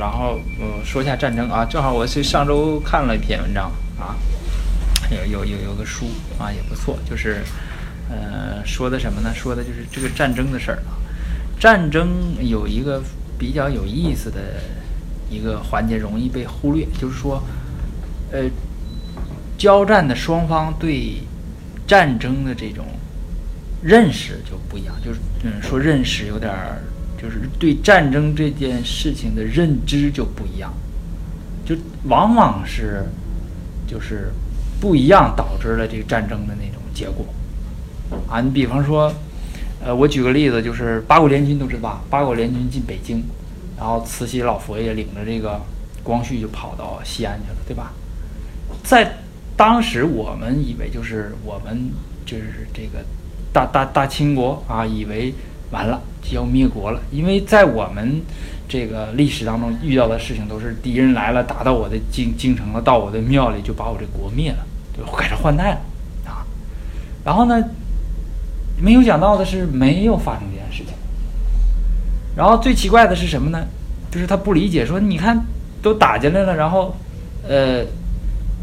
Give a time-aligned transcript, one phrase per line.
[0.00, 4.16] 然后呃说一下战争啊，正好我是上周看了一篇文章啊，
[5.10, 6.06] 有有有有个书
[6.38, 7.42] 啊也不错，就是
[8.08, 9.30] 呃说的什么呢？
[9.34, 10.96] 说的就是这个战争的事儿啊。
[11.60, 12.08] 战争
[12.40, 13.02] 有一个
[13.38, 14.40] 比较有意思的
[15.28, 17.42] 一个环节，容易被忽略，就是说
[18.32, 18.44] 呃
[19.58, 21.16] 交战的双方对
[21.86, 22.86] 战争的这种
[23.82, 26.80] 认识就不一样，就是嗯说认识有点儿。
[27.20, 30.72] 就是对战争这件事情的认知就不一样，
[31.66, 33.04] 就往往是
[33.86, 34.32] 就是
[34.80, 37.26] 不一样导致了这个战争的那种结果
[38.26, 38.40] 啊。
[38.40, 39.12] 你比方说，
[39.84, 42.00] 呃，我举个例子，就是八国联军都知道吧？
[42.08, 43.22] 八国联军进北京，
[43.76, 45.60] 然后慈禧老佛爷领着这个
[46.02, 47.92] 光绪就跑到西安去了，对吧？
[48.82, 49.18] 在
[49.58, 51.90] 当时我们以为就是我们
[52.24, 53.04] 就是这个
[53.52, 55.34] 大大大清国啊，以为。
[55.70, 58.22] 完了就要灭国了，因为在我们
[58.68, 65.80] 这个历史当中遇到的事情都是敌人来了，打到我的京京城了，到我的庙里就把我这国灭了，就改朝换代了
[66.26, 66.46] 啊。
[67.24, 67.62] 然后呢，
[68.80, 70.94] 没有想到的是没有发生这件事情。
[72.36, 73.64] 然后最奇怪的是什么呢？
[74.10, 75.44] 就是他不理解，说你看
[75.80, 76.96] 都打进来了，然后
[77.48, 77.84] 呃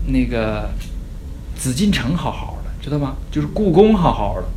[0.07, 0.69] 那个
[1.55, 3.15] 紫禁城好好的，知道吗？
[3.31, 4.47] 就是故宫好好的，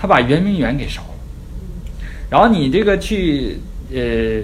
[0.00, 1.13] 他把圆明园给烧了。
[2.30, 3.60] 然后你这个去，
[3.92, 4.42] 呃，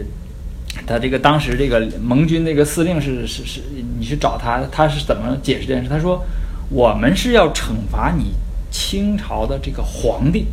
[0.86, 3.60] 他这个当时这个盟军那个司令是是是，
[3.98, 5.88] 你去找他，他是怎么解释这件事？
[5.88, 6.24] 他说，
[6.68, 8.34] 我们是要惩罚你
[8.70, 10.46] 清朝的这个皇帝，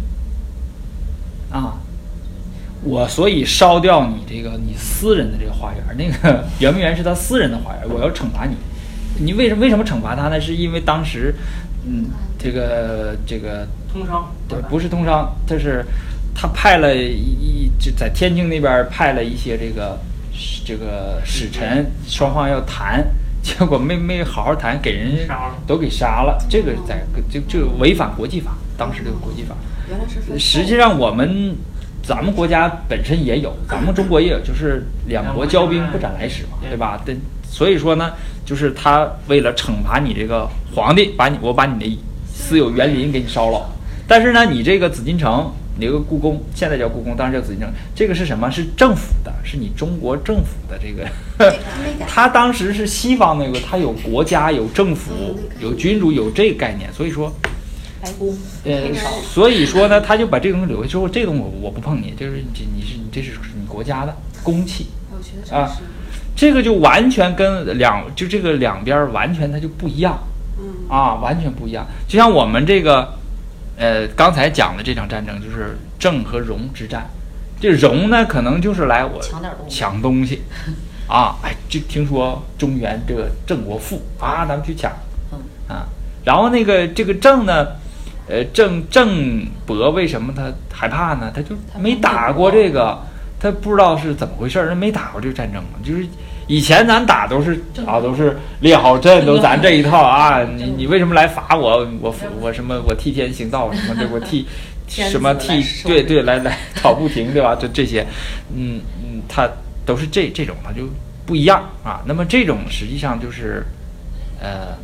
[1.52, 1.78] 啊，
[2.82, 8.56] 我所以烧掉你这个你私人的这个花园，那个圆明园是他私人的花园，我要惩罚你。
[9.20, 10.42] 你为什么为什么惩罚他呢？
[10.42, 11.36] 是因为当时，
[11.86, 12.06] 嗯，
[12.40, 15.86] 这个这个通商对，不是通商，他是。
[16.40, 19.98] 他派了一一就在天津那边派了一些这个
[20.64, 23.04] 这个使臣，双方要谈，
[23.42, 25.28] 结果没没好好谈，给人
[25.66, 26.38] 都给杀了。
[26.48, 29.56] 这个在就就违反国际法，当时这个国际法。
[29.90, 30.38] 原来是。
[30.38, 31.56] 实际上我们
[32.04, 37.02] 咱们国家本身也有，咱们中国也有，就是两国交兵不斩来使嘛，对吧？
[37.04, 37.18] 对，
[37.50, 38.14] 所以说呢，
[38.46, 42.00] 就是他为了惩罚你这个皇帝，把你我把你的
[42.32, 43.68] 私有园林给你烧了，
[44.08, 45.52] 但是呢，你这个紫禁城。
[45.80, 47.72] 那个故宫现在叫故宫，当时叫紫禁城。
[47.96, 48.50] 这个是什么？
[48.50, 51.08] 是政府的，是你中国政府的这个。
[52.08, 55.12] 他当时是西方那个，他有国家、有政府、
[55.60, 56.92] 有君主、有这个概念。
[56.94, 57.32] 所以说，
[58.02, 58.36] 白宫。
[58.64, 58.94] 呃，
[59.24, 64.88] 所以说呢，他就把这个东西留下之后，这东西我我不碰你，就是你你是你这是你国家的公器
[65.52, 65.72] 啊。
[66.36, 70.18] 这个就完全跟两就这个两边完全它就不一样，
[70.90, 71.86] 啊，完全不一样。
[72.08, 73.14] 就像我们这个。
[73.78, 77.08] 呃，刚才讲的这场战争就是郑和戎之战，
[77.62, 79.22] 这戎呢可能就是来我
[79.70, 80.42] 抢东西，
[81.08, 84.92] 啊，哎，就听说中原这个郑国富啊，咱们去抢，
[85.68, 85.86] 啊，
[86.26, 87.68] 然后那个这个郑呢，
[88.28, 91.32] 呃，郑郑伯为什么他害怕呢？
[91.36, 93.00] 他就没打过这个，
[93.40, 96.08] 他不知道是怎么回事儿，他没打过这个战争就是。
[96.48, 100.42] 以前咱打都是啊，都是列好阵，都咱这一套啊。
[100.44, 101.86] 你你为什么来罚我？
[102.02, 102.82] 我我什么？
[102.88, 104.08] 我替天行道什么的？
[104.12, 104.46] 我替
[104.88, 105.62] 什么替？
[105.84, 107.54] 对对，来来 跑不停，对吧？
[107.60, 108.06] 这这些，
[108.56, 109.50] 嗯嗯，他
[109.86, 110.84] 都是这这种，他就
[111.26, 112.02] 不一样啊。
[112.06, 113.66] 那么这种实际上就是，
[114.40, 114.78] 呃，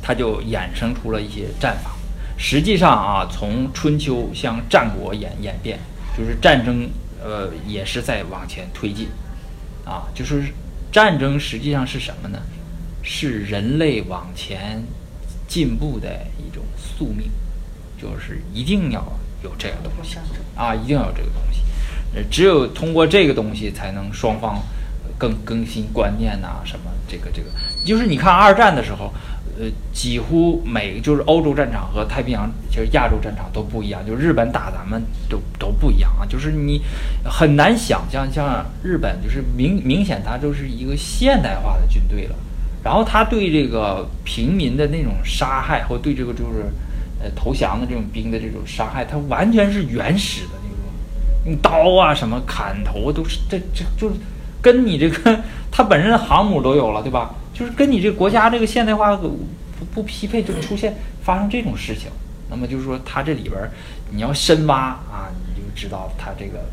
[0.00, 1.90] 他就衍生出了一些战法。
[2.36, 5.78] 实际上啊，从春秋向战国演演变，
[6.16, 6.88] 就是战争，
[7.24, 9.08] 呃，也是在往前推进。
[9.84, 10.44] 啊，就是
[10.90, 12.38] 战争实际上是什么呢？
[13.02, 14.82] 是人类往前
[15.46, 17.30] 进步的一种宿命，
[18.00, 19.04] 就是一定要
[19.42, 20.16] 有这个东西
[20.56, 21.60] 啊，一定要有这个东西。
[22.14, 24.62] 呃，只有通过这个东西，才能双方
[25.18, 27.50] 更更新观念呐，什么这个这个，
[27.84, 29.12] 就是你看二战的时候。
[29.58, 34.04] 呃，几乎每就是欧洲战场和太平洋，就是亚洲战场都不一样。
[34.06, 36.80] 就日本打咱们都都不一样啊，就是你
[37.24, 42.34] 很难想象，像日本就是明明显它就是一个现代化的军队了。
[42.82, 46.66] 然后他对这个平民的那种杀害，或对这个就是
[47.22, 54.12] 呃投降的这种兵的这种杀害，它完全是原始的那种，用刀啊什么砍头都是这这就
[54.60, 55.40] 跟你这个
[55.72, 57.34] 它本身的航母都有了，对吧？
[57.54, 59.38] 就是跟你这个国家这个现代化不
[59.94, 62.10] 不匹配，就出现发生这种事情。
[62.50, 63.54] 那么就是说，它这里边
[64.10, 66.66] 你要深挖啊，你就知道它这个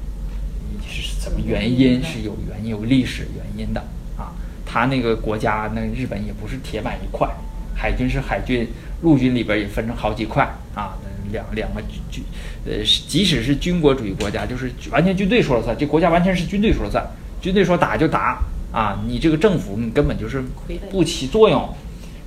[0.85, 3.79] 是什么原因，是有原因、有历史原因的
[4.17, 4.33] 啊。
[4.65, 7.29] 它那个国家，那日本也不是铁板一块，
[7.75, 8.67] 海军是海军，
[9.01, 10.43] 陆军里边也分成好几块
[10.75, 10.97] 啊。
[11.31, 12.23] 两两个军军，
[12.65, 17.01] 呃，即使是军国主义国家，就是完全军队说了算，这国家完全是军队说了算。
[17.39, 20.43] 军队说打就打啊，你这个政府你根本就是
[20.89, 21.67] 不起作用。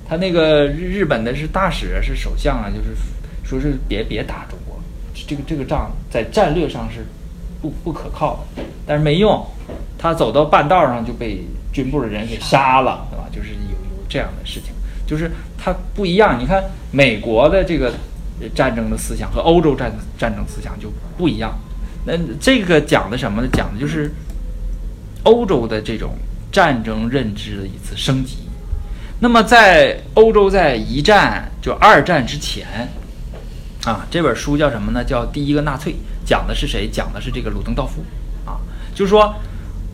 [0.07, 2.95] 他那个日日本的是大使是首相啊，就是
[3.43, 4.79] 说是别别打中国，
[5.27, 7.03] 这个这个仗在战略上是
[7.61, 9.43] 不不可靠的，但是没用，
[9.97, 11.43] 他走到半道上就被
[11.73, 13.27] 军部的人给杀了，对吧？
[13.31, 14.71] 就是有有这样的事情，
[15.07, 16.39] 就是他不一样。
[16.39, 17.91] 你看美国的这个
[18.53, 21.57] 战争的思想和欧洲战战争思想就不一样。
[22.05, 23.47] 那这个讲的什么呢？
[23.51, 24.11] 讲的就是
[25.23, 26.13] 欧洲的这种
[26.55, 28.37] 战争认知的一次升级。
[29.19, 32.65] 那么在欧洲，在一战就二战之前，
[33.83, 35.03] 啊，这本书叫什么呢？
[35.03, 35.91] 叫《第一个纳粹》，
[36.25, 36.87] 讲的是谁？
[36.89, 38.05] 讲的是这个鲁登道夫，
[38.49, 38.55] 啊，
[38.93, 39.35] 就是说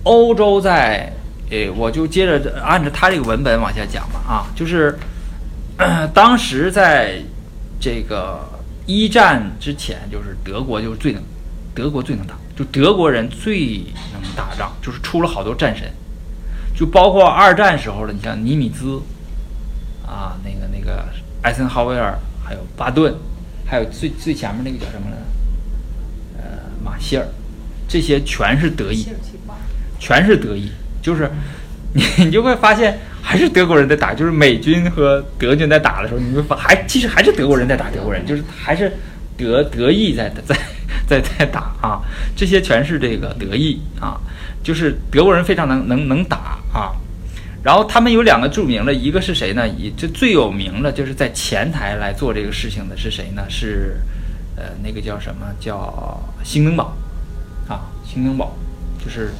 [0.04, 1.12] 欧洲在，
[1.50, 4.96] 诶，我就接着按照他这个文本往下讲吧，啊，就是
[6.13, 7.19] 当时在
[7.80, 8.48] 这个
[8.86, 11.24] 一战之前，就是德国就是最能，
[11.74, 13.78] 德国最能打，就德国人最
[14.13, 15.92] 能打仗，就是出了好多战神。
[16.81, 19.00] 就包括二战时候的，你像尼米兹，
[20.04, 21.06] 啊，那个那个
[21.44, 23.13] 艾森豪威尔，还有巴顿，
[23.68, 26.42] 还有最最前面那个叫什么来着？
[26.42, 26.44] 呃，
[26.83, 27.28] 马歇尔，
[27.88, 29.06] 这些全是德意，
[30.00, 30.72] 全是德意。
[31.04, 31.30] 就是
[31.94, 38.92] 你你就会发现，还是德国人在打，就是美军和德军在打的时候，你会发还其实还是德国人在打德国人，就是还是
[39.38, 40.57] 德德意在在
[41.06, 42.01] 在在打啊。
[42.36, 44.19] 这些全是这个德意啊。
[44.63, 46.94] 就是德国人非常能能能打啊，
[47.63, 49.68] 然后他们有两个著名的，一个是谁呢？
[49.68, 53.44] 以这最有名的，就是在前台来做这个事情的是谁呢？
[53.50, 53.98] 是，
[54.56, 56.96] 呃，那个叫什么叫兴登堡
[57.68, 57.90] 啊？
[58.06, 58.56] 兴登堡
[59.04, 59.31] 就是，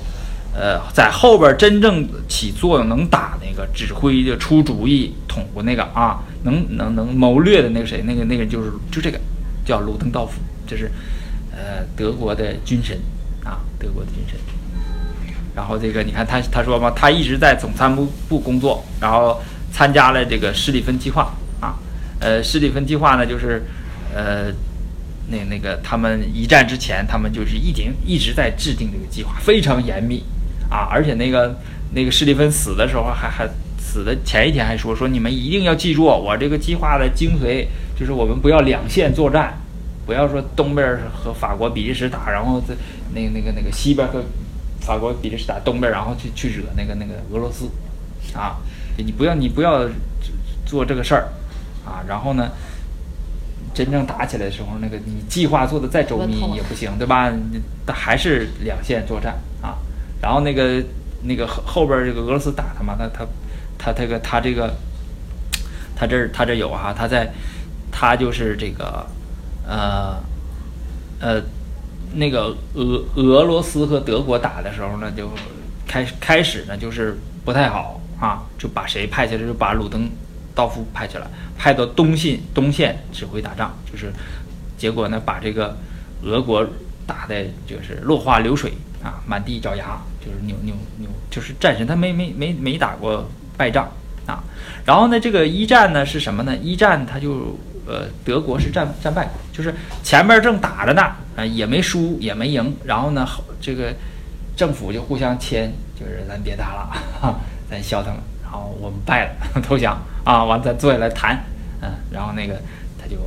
[0.56, 8.02] 呃，在后边真正起作用、能打那个指挥就出主意、捅过那个啊，能能能谋略的那个谁？
[8.04, 9.20] 那个那个就是就这个
[9.66, 10.92] 叫鲁登道夫，这是，
[11.52, 13.00] 呃，德国的军神
[13.44, 14.36] 啊，德国的军神。
[15.54, 21.76] 然后这个你看他他说嘛，他一直在总参谋部工作，然后参加了这个施蒂芬计划啊，
[22.22, 23.62] 呃，施蒂芬计划呢就是，
[24.16, 24.46] 呃，
[25.28, 30.24] 那那个他们一战之前，他们就是一定一直在制定这个计划，非常严密
[30.70, 31.60] 啊，而且那个
[31.94, 33.46] 那个施蒂芬死的时候还还
[33.78, 37.68] 死的前一天还说说你们一定要记住我这个计划的精髓，
[38.00, 39.58] 就是我们不要两线作战，
[40.06, 42.74] 不要说东边和法国比利时打，然后在
[43.14, 44.24] 那那个那个西边和。
[44.82, 47.70] 法国、比利时打东边，然后去去惹那个那个俄罗斯，
[48.36, 48.58] 啊，
[48.98, 49.88] 你不要你不要
[50.66, 51.30] 做这个事儿，
[51.86, 52.50] 啊，然后呢，
[53.74, 57.32] 真正打起来的时候，那个你计划做的再周密也不行，对吧？
[57.86, 59.78] 他还是两线作战啊，
[60.20, 60.84] 然后那个
[61.24, 63.08] 那个后后边这个俄罗斯打他嘛，他
[63.78, 64.74] 他他这个他这个
[65.96, 67.32] 他这他这有哈，他在
[67.92, 69.06] 他就是这个
[69.68, 70.18] 呃
[71.20, 71.42] 呃。
[72.14, 75.30] 那个俄俄罗斯和德国打的时候呢，就
[75.88, 79.48] 开开始呢就是不太好啊，就把谁派去了？
[79.48, 80.10] 就把鲁登
[80.54, 84.12] 道夫派去了，派到东线东线指挥打仗，就是
[84.78, 85.78] 结果呢把这个
[86.22, 86.66] 俄国
[87.08, 93.90] 打的就是落花流水啊，满地找牙，就是扭扭扭，就是战神他没没没没打过败仗
[94.26, 94.44] 啊。
[94.86, 96.56] 然后呢，这个一战呢是什么呢？
[96.58, 97.58] 一战他就。
[97.92, 101.02] 呃，德国是战战败国，就是前面正打着呢，
[101.36, 103.28] 啊，也没输也没赢，然后呢，
[103.60, 103.94] 这个
[104.56, 107.36] 政府就互相签，就是咱别打了，
[107.70, 111.38] 咱消停了，然后我们败了，投降啊，完咱坐下来谈，
[111.82, 112.54] 嗯，然后那个
[112.98, 113.18] 他就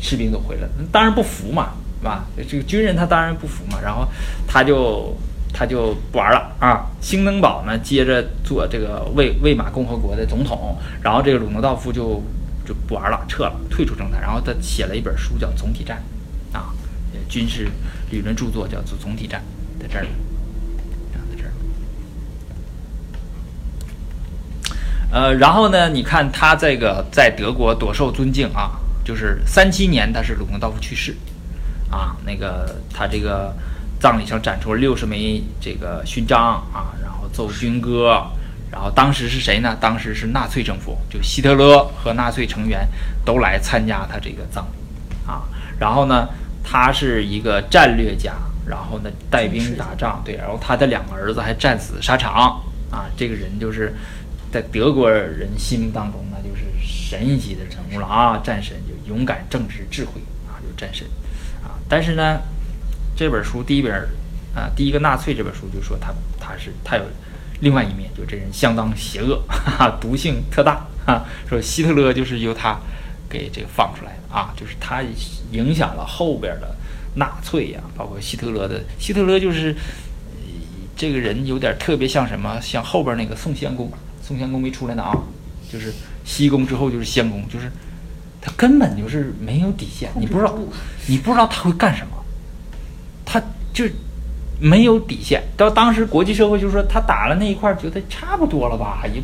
[0.00, 1.68] 士兵都回来了，当然不服嘛，
[2.00, 2.24] 是吧？
[2.50, 4.04] 这个军人他当然不服嘛，然后
[4.48, 5.16] 他就
[5.54, 12.20] 他就不玩了啊，兴登堡呢接着做这个魏魏玛共和国的总统，然后这个鲁诺道夫就。
[12.66, 14.20] 就不玩了，撤了，退出政坛。
[14.20, 16.02] 然后他写了一本书，叫《总体战》，
[16.56, 16.74] 啊，
[17.28, 17.70] 军事
[18.10, 19.40] 理论著作叫做《总体战》，
[19.80, 20.04] 在这儿，
[21.14, 21.52] 啊，在这儿。
[25.12, 28.72] 呃，然后呢，你看他这个在德国多受尊敬啊，
[29.04, 31.16] 就是三七年他是鲁登道夫去世，
[31.90, 33.54] 啊，那个他这个
[34.00, 38.26] 葬礼上展出了六十枚这个勋章啊，然后奏军歌。
[38.70, 39.76] 然后当时是谁呢？
[39.80, 42.86] 当时是纳粹政府，就希特勒和纳粹成员
[43.24, 45.44] 都来参加他这个葬礼啊。
[45.78, 46.28] 然后呢，
[46.64, 48.34] 他是一个战略家，
[48.66, 50.34] 然后呢带兵打仗，对。
[50.36, 53.06] 然后他的两个儿子还战死沙场啊。
[53.16, 53.94] 这个人就是
[54.52, 61.06] 在德国人心目当中那就是神级的人物了啊，战神，就勇敢、正直、智慧啊，就战神
[61.62, 61.78] 啊。
[61.88, 62.40] 但是呢，
[63.16, 63.92] 这本书第一本
[64.54, 67.04] 啊，第一个纳粹这本书就说他他是他有。
[67.60, 71.24] 另外一面，就这人相当邪恶， 哈哈，毒性特大啊。
[71.48, 72.78] 说希特勒就是由他
[73.28, 75.02] 给这个放出来的啊，就是他
[75.52, 76.76] 影响了后边的
[77.14, 78.82] 纳粹呀，包括希特勒的。
[78.98, 79.74] 希特勒就是
[80.96, 82.60] 这个人有点特别像什么？
[82.60, 83.90] 像后边那个宋襄公，
[84.22, 85.16] 宋襄公没出来呢啊，
[85.70, 85.92] 就是
[86.24, 87.70] 西宫之后就是襄公，就是
[88.40, 90.58] 他根本就是没有底线，你不知道，
[91.06, 92.12] 你不知道他会干什么，
[93.24, 93.40] 他
[93.72, 93.84] 就
[94.60, 95.42] 没有底线。
[95.56, 99.22] 到当时国际社会就说他打了那一块，觉得差不多了吧，也。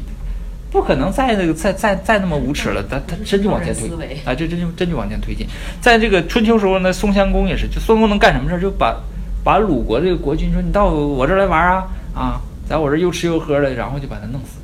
[0.71, 3.91] 不可能再那个再再再那么无耻了，他他真就往前推
[4.25, 5.47] 啊，这真就真就往前推进。
[5.83, 8.59] 在这个春秋时候呢，宋襄公也是，就宋公能干什么事儿？
[8.59, 8.99] 就把
[9.45, 14.57] 把鲁国这个国君说你到我这儿来玩啊啊，在我这儿又吃又喝的，然后就把他弄死，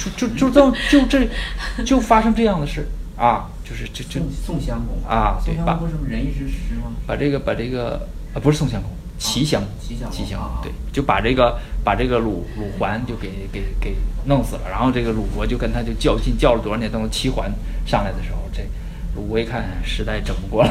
[0.00, 1.06] 就就就就这就
[1.76, 5.64] 这就发生这样的事啊，就是就就宋襄公啊，对吧？
[5.64, 6.92] 宋襄公不是仁义之师吗？
[7.04, 8.92] 把这个把这个啊不是宋襄公。
[9.18, 13.96] 齐襄公，齐襄，对，就把这个把这个鲁鲁桓就给给给
[14.26, 17.50] 弄死了，然后这个鲁国就跟他就较劲，较了多少年，等齐桓
[17.86, 18.62] 上来的时候，这
[19.14, 20.70] 鲁国一看实在整不过了，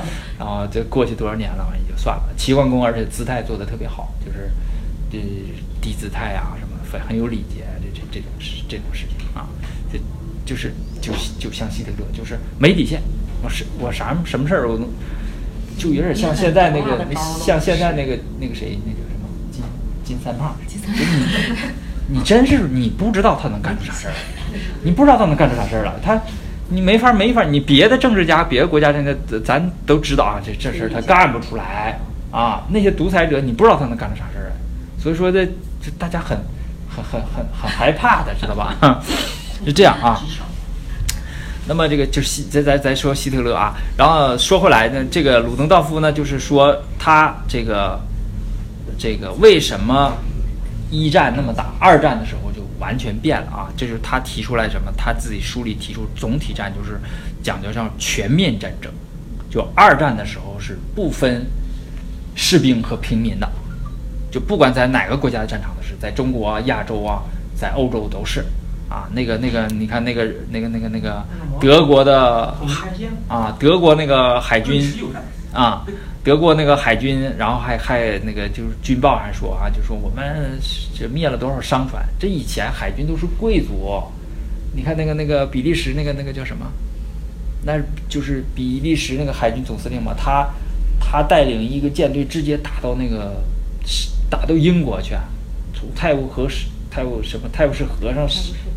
[0.38, 2.24] 然后这过去多少年了，也就算了。
[2.36, 4.50] 齐桓公而且姿态做的特别好，就是
[5.10, 5.18] 这
[5.80, 9.48] 低姿态啊什么，很很有礼节，这这这种事这种事情啊，
[9.90, 9.98] 这
[10.44, 13.00] 就是就就像希特勒，就是没底线，
[13.42, 14.86] 我是我啥什么事儿我能。
[15.76, 19.62] 就有点像现在那个，像现在那个那个谁，那个什么金
[20.04, 20.56] 金三胖。
[22.08, 24.14] 你你真是你不知道他能干出啥事儿，
[24.82, 25.94] 你不知道他能干出啥事儿了。
[26.02, 26.20] 他
[26.68, 29.14] 你没法没法，你别的政治家、别的国家现在
[29.44, 31.98] 咱都知道啊，这这事儿他干不出来
[32.30, 32.64] 啊。
[32.70, 34.52] 那些独裁者，你不知道他能干出啥事儿来。
[35.02, 35.44] 所以说这
[35.82, 36.38] 这大家很
[36.88, 38.76] 很很很很害怕的，知道吧？
[39.64, 40.20] 是这样啊。
[41.68, 48.00] 那么这个就是希，再再再说希特勒啊，然后说回来呢，这个鲁登道夫呢，就是说他这个
[48.96, 50.12] 这个为什么
[50.90, 53.68] 一战那么打，二战的时候就完全变了啊？
[53.76, 54.92] 这就是他提出来什么？
[54.96, 57.00] 他自己书里提出总体战就是
[57.42, 58.92] 讲究上全面战争，
[59.50, 61.44] 就二战的时候是不分
[62.36, 63.50] 士兵和平民的，
[64.30, 67.22] 就不管在哪个国家的战场都是，在中国啊、亚洲啊，
[67.56, 68.44] 在欧洲都是。
[68.88, 71.24] 啊，那个那个，你看那个那个那个那个
[71.60, 72.54] 德国的
[73.28, 74.82] 啊，德国那个海军
[75.52, 75.84] 啊，
[76.22, 80.58] 德国那个海军，然后还还那个就是军报还说啊，就说我们
[80.94, 84.02] 这灭了多少商船，这以前海军都是贵族，
[84.74, 86.66] 你看那个那个比利时那个那个叫什么，
[87.64, 90.48] 那就是比利时那个海军总司令嘛，他
[91.00, 93.42] 他带领一个舰队直接打到那个
[94.30, 95.14] 打到英国去，
[95.74, 98.28] 从泰晤河是泰晤什么泰晤士河上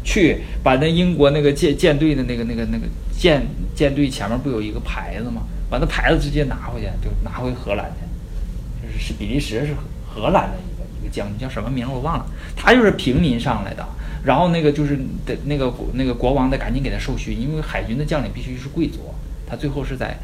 [0.04, 2.86] 去把那英国那个舰舰队的那个那个那个
[3.18, 5.44] 舰舰队前面不有一个牌子吗？
[5.70, 8.88] 把那牌子直接拿回去，就拿回荷兰去。
[8.88, 9.76] 就是是比利时是
[10.08, 12.26] 荷兰的一个一个将军，叫什么名我忘了。
[12.56, 13.86] 他就是平民上来的，
[14.24, 19.14] 然后那个就是的那个那个国王得赶紧给他授勋，因为海军的将领必须是贵族。
[19.46, 20.18] 他最后是在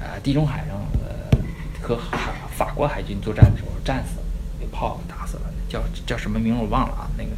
[0.00, 1.38] 呃地中海上呃
[1.80, 4.26] 和海法国海军作战的时候战死了，
[4.60, 5.42] 被炮给打死了。
[5.68, 7.30] 叫叫什么名我忘了啊，那个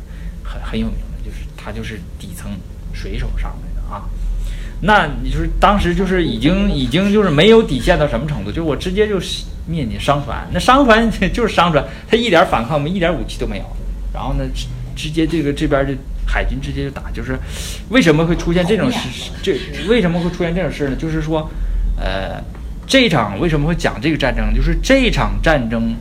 [0.42, 2.50] 很很有名，就是他就是底层
[2.93, 4.05] 水手上来的啊。
[4.81, 9.21] 那你就是当时就是已经已经就是没有底线到什么程度，就是我直接就
[9.67, 13.64] 灭你商船，那商船 就是商船，他一点反抗没，一点武器都没有。
[14.12, 15.95] 然后呢，直直接这个这边的
[16.26, 17.38] 海军直接就打，就是
[17.91, 19.31] 为什么会出现这种事？
[19.43, 19.57] 这
[19.88, 20.97] 为什么会出现这种事呢？
[20.97, 21.49] 就是说，
[21.97, 22.43] 呃，
[22.87, 24.55] 这场为什么会讲这个战争？
[24.55, 25.95] 就是这场战争。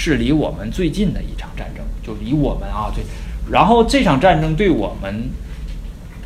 [0.00, 3.02] 是离我们最近的一场战争，就离我们啊最，
[3.50, 5.30] 然后这场战争对我们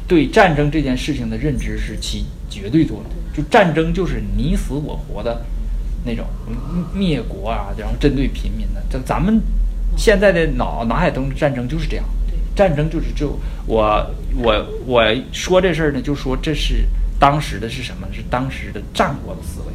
[0.09, 5.45] 对战争这件事情的认知是起绝对作用，就战争就是你死我活的
[6.05, 6.27] 那种
[6.93, 8.83] 灭国啊，然后针对平民的。
[8.91, 9.41] 咱咱们
[9.97, 12.05] 现在的脑脑海中的战争就是这样，
[12.55, 15.03] 战争就是就我我我
[15.33, 16.85] 说这事儿呢，就说这是
[17.19, 18.07] 当时的是什么？
[18.13, 19.73] 是当时的战国的思维，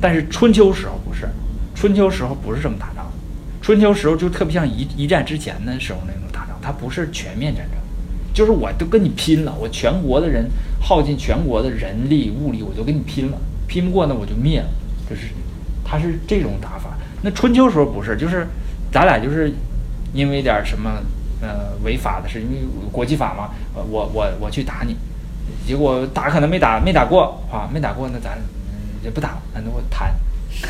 [0.00, 1.28] 但是春秋时候不是，
[1.74, 3.10] 春秋时候不是这么打仗。
[3.62, 6.22] 春秋时候就特别像一一战之前的时候那种
[6.64, 7.76] 它不是全面战争，
[8.32, 10.48] 就是我都跟你拼了，我全国的人
[10.80, 13.36] 耗尽全国的人力物力，我都跟你拼了，
[13.68, 14.68] 拼不过呢我就灭了，
[15.08, 15.28] 就是，
[15.84, 16.96] 他是这种打法。
[17.20, 18.46] 那春秋时候不是，就是
[18.90, 19.52] 咱俩就是
[20.14, 21.02] 因为点什么
[21.42, 22.56] 呃违法的事，因为
[22.90, 24.96] 国际法嘛，我我我去打你，
[25.66, 28.38] 结果打可能没打没打过啊，没打过那咱
[29.02, 30.14] 也不打了，那我谈。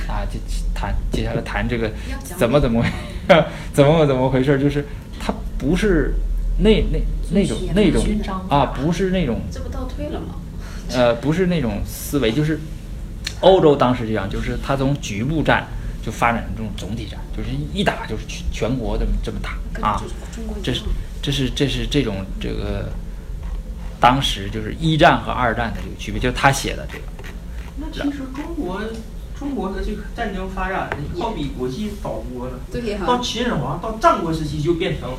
[0.09, 0.41] 啊，就
[0.75, 1.91] 谈接下来谈这个
[2.25, 2.83] 怎么怎么
[3.71, 4.59] 怎么怎么回事？
[4.59, 4.83] 就是
[5.25, 6.13] 他不是
[6.59, 7.01] 那那
[7.31, 8.05] 那种那种
[8.51, 10.35] 啊，不是那种这不倒退了吗？
[10.91, 12.61] 呃，不是那种思维，就是
[13.41, 15.67] 欧洲当时这样，就是他从局部战
[16.03, 19.57] 就发展成这种总体战，就是一打就是全全国这么这么打
[19.89, 19.99] 啊。
[20.63, 20.83] 这是
[21.23, 22.93] 这是这是这种这个
[23.99, 27.05] 当时就是一战和二战的这个区别，就是他写的这个。
[27.79, 28.83] 那其实中国。
[29.39, 32.53] 中国的这个战争发展要比国际早多了。
[32.71, 33.01] 对呀。
[33.07, 35.11] 到秦始皇到战国时期就变成。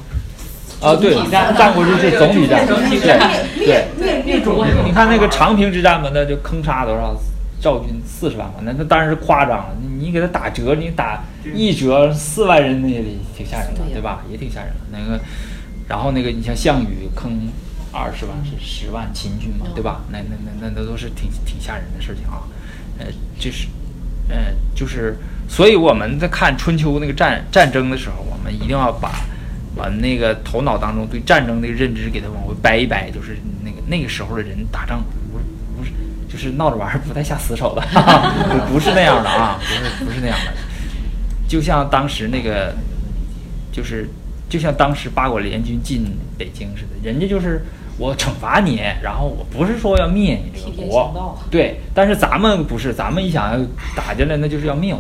[0.82, 2.68] 啊，对，战战国时期总体战，
[3.58, 7.16] 对对那种，你看那个长平之战嘛，那就坑杀多少
[7.62, 9.76] 赵军四十万嘛，那那当然是夸张了。
[9.82, 11.24] 你你给他打折，你打
[11.56, 13.02] 一折四万人，那也
[13.36, 14.22] 挺吓人的，对吧？
[14.30, 14.82] 也挺吓人的。
[14.92, 15.18] 那个，
[15.88, 17.48] 然后那个你像项羽坑
[17.94, 20.02] 二十万是十万秦军嘛，对吧？
[20.12, 22.44] 那那那那那都是挺挺吓人的事情啊。
[23.00, 23.06] 呃，
[23.40, 23.68] 这是，
[24.30, 25.18] 嗯，就是，
[25.48, 29.12] 所以我们在看春秋那个战战争的时候，我们一定要把。
[29.78, 35.04] 把那个头脑当中对战争的认知给它往回掰一掰，就是那个那个时候的人打仗
[35.34, 35.44] 不是
[35.78, 35.92] 不是
[36.32, 37.82] 就是闹着玩儿，不太下死手的，
[38.72, 40.54] 不是那样的啊，不是不是那样的。
[41.46, 42.74] 就像当时那个，
[43.70, 44.08] 就是
[44.48, 46.06] 就像当时八国联军进
[46.38, 47.62] 北京似的，人家就是
[47.98, 55.00] 我惩罚你，然后我不是说要灭你这个国，对，但是咱们不是，咱们一想要打进来，那就是要灭我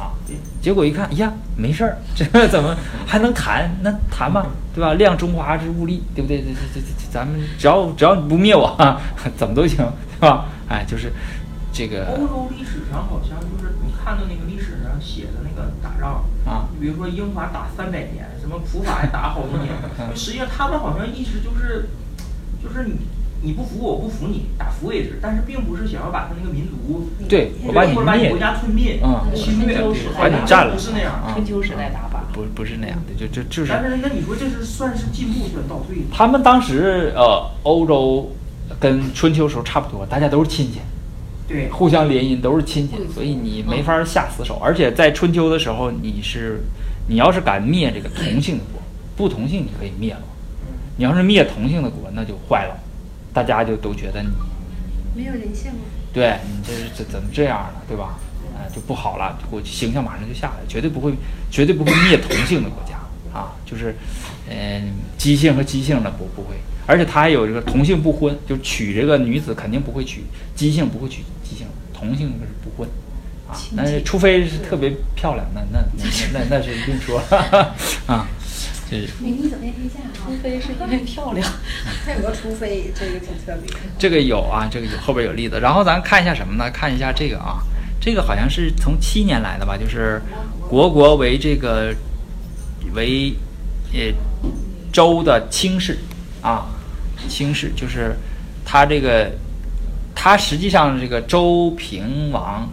[0.00, 0.14] 啊。
[0.60, 2.76] 结果一看，呀，没事儿，这怎么
[3.06, 3.70] 还能谈？
[3.82, 4.94] 那谈吧，对吧？
[4.94, 6.38] 量中华之物力，对不对？
[6.38, 8.76] 这这这这，咱们只要只要你不灭我，
[9.36, 9.78] 怎么都行，
[10.20, 10.46] 对吧？
[10.68, 11.12] 哎，就是
[11.72, 12.06] 这个。
[12.16, 19.72] 欧洲历史上好像就是你看到那个历史上写的那个打仗啊，你比如说英法打三百年，什么普法也打好多年，
[20.14, 21.88] 实际上他们好像一直就是，
[22.62, 22.94] 就是你。
[23.40, 25.20] 你不服我，不服你，打服为止。
[25.22, 29.80] 但是并不是想要把他那个民族，对我把你灭，国家吞灭，嗯，侵略，
[30.18, 31.22] 把你占了，不是那样。
[31.32, 33.70] 春秋时代打法，不不是那样的，就就就是。
[33.70, 35.98] 但是那你说这是算是进步，算倒退？
[36.12, 38.28] 他们当时呃，欧洲
[38.80, 40.80] 跟春秋时候差不多，大家都是亲戚，
[41.46, 44.60] 对，互相联姻，都是亲戚，所以你没法下死手。
[44.60, 46.60] 而且在春秋的时候，你是
[47.06, 48.82] 你要是敢灭这个同姓的国，
[49.16, 50.20] 不同姓你可以灭了，
[50.98, 52.76] 你要是灭同性的国，那就坏了。
[53.32, 54.28] 大家就都觉得你
[55.14, 55.78] 没有人性了，
[56.12, 57.82] 对你这是怎怎么这样了？
[57.86, 58.18] 对吧？
[58.56, 61.12] 啊，就不好了，我形象马上就下来，绝对不会，
[61.50, 62.98] 绝对不会灭同性的国家
[63.32, 63.54] 啊！
[63.64, 63.94] 就是，
[64.50, 66.56] 嗯，姬姓和姬姓的不不会，
[66.86, 70.24] 而且他还有这个同性不婚，就娶这个女子肯定不会娶
[70.56, 72.88] 姬姓，不会娶姬姓，同姓是不婚
[73.46, 73.54] 啊。
[73.72, 77.22] 那除非是特别漂亮，那那那那那是另说
[78.06, 78.26] 啊。
[78.90, 81.46] 美丽走遍天下，除非是因为漂亮。
[82.06, 83.76] 还有个除非，这个挺特别。
[83.98, 85.60] 这个有啊，这个有后边有例子。
[85.60, 86.70] 然后咱看一下什么呢？
[86.70, 87.58] 看一下这个啊，
[88.00, 90.22] 这个好像是从七年来的吧，就是
[90.68, 91.94] 国国为这个
[92.94, 93.34] 为
[93.92, 94.00] 呃
[94.90, 95.98] 周的卿士
[96.40, 96.68] 啊，
[97.28, 98.16] 卿士就是
[98.64, 99.30] 他这个
[100.14, 102.66] 他实际上这个周平王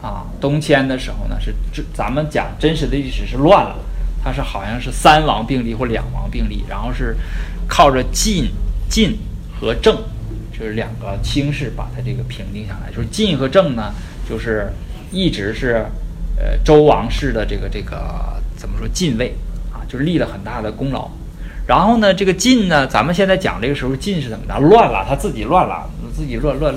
[0.00, 3.76] 啊东迁的时候呢，是这咱们讲真实的历史是乱了。
[4.22, 7.16] 他是好像是三王并立或两王并立，然后是
[7.66, 8.50] 靠着晋、
[8.88, 9.16] 晋
[9.58, 9.96] 和郑，
[10.52, 12.90] 就是两个卿士把他这个平定下来。
[12.90, 13.94] 就是晋和郑呢，
[14.28, 14.72] 就是
[15.10, 15.86] 一直是
[16.36, 19.34] 呃周王室的这个这个怎么说晋位
[19.72, 21.08] 啊，就是立了很大的功劳。
[21.66, 24.58] 然后呢，这个晋呢，咱们现在讲这个时候晋是怎么着？
[24.58, 26.74] 乱了，他自己乱了，自己乱乱，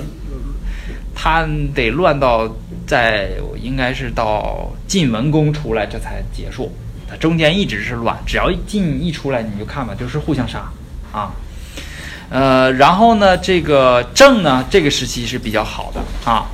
[1.14, 2.46] 他得乱到
[2.86, 6.70] 在应该是到晋文公出来这才结束。
[7.18, 10.70] 中间一直是乱，只要晋一出来，你就看吧，就是互相杀，
[11.12, 11.30] 啊，
[12.30, 16.46] 呃，然后呢，这个郑呢，这个时期是比较好的啊，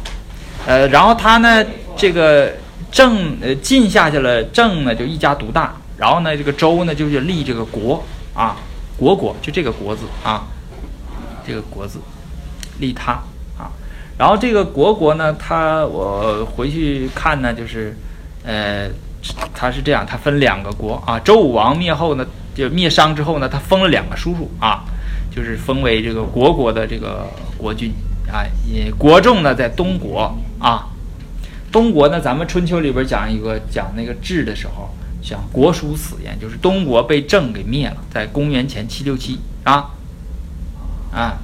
[0.66, 1.64] 呃，然后他呢，
[1.96, 2.52] 这个
[2.90, 8.56] 郑呃晋下去了，郑呢就一家独大，然后呢，这个周呢就是立这个国啊，
[8.96, 10.46] 国国就这个国字啊，
[11.46, 12.00] 这个国字
[12.80, 13.12] 立他
[13.56, 13.70] 啊，
[14.18, 17.96] 然后这个国国呢，他我回去看呢，就是
[18.44, 18.88] 呃。
[19.52, 21.18] 他是这样，他分两个国啊。
[21.18, 24.84] 周武王灭后呢，就灭商之后呢，他封了两个叔叔啊，
[25.34, 27.26] 就是封为这个国国的这个
[27.56, 27.92] 国君
[28.32, 28.46] 啊。
[28.66, 30.86] 也国仲呢在东国啊，
[31.72, 34.88] 东国呢，咱们春秋里边讲一个讲那个治的时候，
[35.20, 39.90] 讲国叔死焉，就是东国被郑给灭了，在公元前七六七啊
[41.12, 41.38] 啊，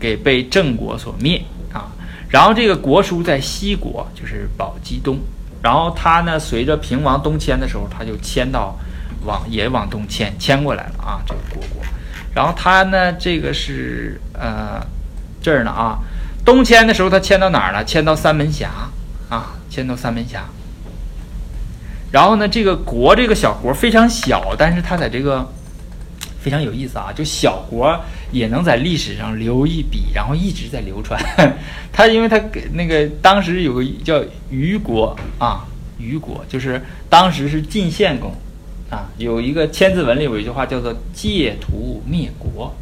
[0.00, 1.92] 给被郑国所灭啊。
[2.28, 5.18] 然后这个国叔在西国，就是宝鸡东。
[5.62, 8.78] 然后他呢，随着平王东迁的时候，他就迁到，
[9.24, 11.82] 往也往东迁，迁过来了啊，这个国国。
[12.34, 14.80] 然后他呢，这个是呃
[15.42, 15.98] 这儿呢啊，
[16.44, 17.84] 东迁的时候他迁到哪儿了？
[17.84, 18.70] 迁到三门峡
[19.28, 20.44] 啊，迁到三门峡。
[22.12, 25.46] 然后呢，这个国这个小国非常小，但是他在这个
[26.40, 27.94] 非常有意思啊，就小国
[28.32, 31.20] 也能在历史上留一笔，然后一直在流传。
[31.92, 35.66] 他因为他给那个当时有个叫虞国啊，
[35.98, 38.32] 虞国就是当时是晋献公
[38.90, 42.74] 啊，有一个《千字文》里有一句话叫做“借图灭国”，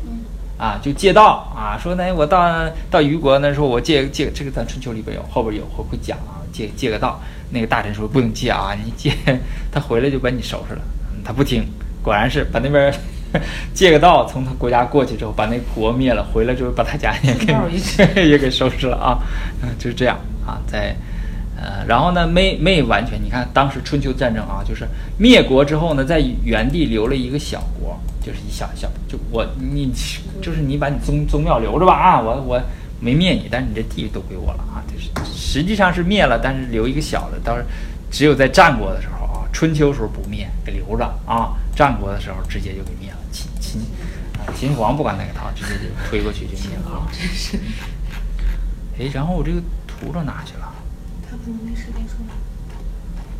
[0.56, 7.20] 啊，就借道啊，说呢我到到虞国那时候我借借这个咱春秋里边有后边有会会讲啊，借借个道。
[7.50, 9.10] 那个大臣说不能借啊，你借
[9.72, 10.82] 他回来就把你收拾了。
[11.24, 11.66] 他不听，
[12.02, 12.92] 果然是把那边
[13.74, 17.54] 借个道从他国家过去之后，把那国灭了，回来之后把他家也给
[18.28, 19.18] 也给收拾了啊。
[19.62, 20.94] 嗯，就是这样啊，在
[21.56, 24.86] 呃，然后呢没没完全，你看当时春秋战争啊，就是
[25.18, 29.92] 灭国之后呢，在原地留了一个小国，就是一小小就我你
[30.40, 32.60] 就是你把你宗宗庙留着吧啊，我我。
[33.00, 34.82] 没灭你，但是你这地都归我了啊！
[34.92, 37.64] 就是实际上是灭了，但是留一个小的，当时
[38.10, 41.54] 只有在战国的时候啊，春秋时候不灭，给留着啊。
[41.76, 43.17] 战国的时候直接就给灭了，
[44.54, 47.08] 秦始皇不管哪个套，直接就推过去就灭了。
[47.12, 47.58] 真是。
[48.98, 50.74] 哎，然后我这个图到哪去了？
[51.22, 52.16] 他可能没时间说。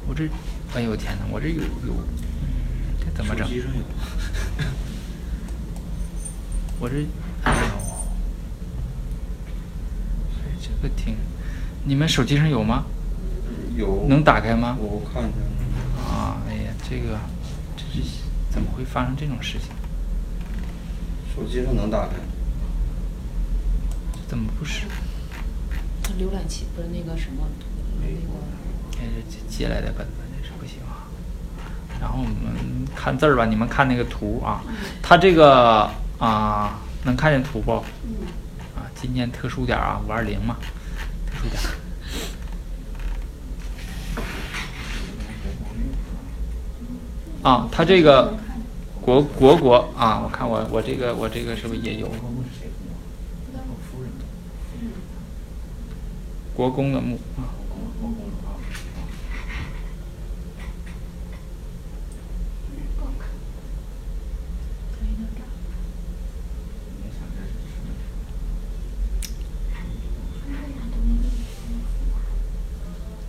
[0.07, 0.29] 我这，
[0.75, 1.25] 哎呦天哪！
[1.31, 1.95] 我这有有，
[3.01, 3.49] 这怎么整？
[6.79, 7.05] 我这，
[7.45, 7.61] 哎呦。
[10.81, 11.17] 不听，
[11.85, 12.85] 你们手机上有吗？
[13.77, 14.07] 有。
[14.09, 14.77] 能打开吗？
[14.79, 15.39] 我看一下。
[16.01, 17.19] 啊，哎呀，这个，
[17.77, 18.03] 这是
[18.49, 19.71] 怎么会发生这种事情？
[21.39, 22.15] 手机上能打开。
[24.27, 24.83] 怎么不是？
[26.19, 27.47] 浏览器不是那个什么
[28.01, 29.01] 那个。
[29.01, 31.07] 哎，这借来的本子这是不行啊。
[32.01, 34.63] 然后我们看字儿吧，你们看那个图啊，
[35.01, 37.73] 它这个啊，能看见图不？
[37.73, 37.85] 啊。
[39.01, 40.57] 今天特殊点啊，五二零嘛，
[41.31, 41.63] 特殊点。
[47.45, 48.37] 啊，它这个
[49.09, 52.07] 国国国啊我看我我这个我这个是不是也有？
[56.55, 57.49] 国公的墓啊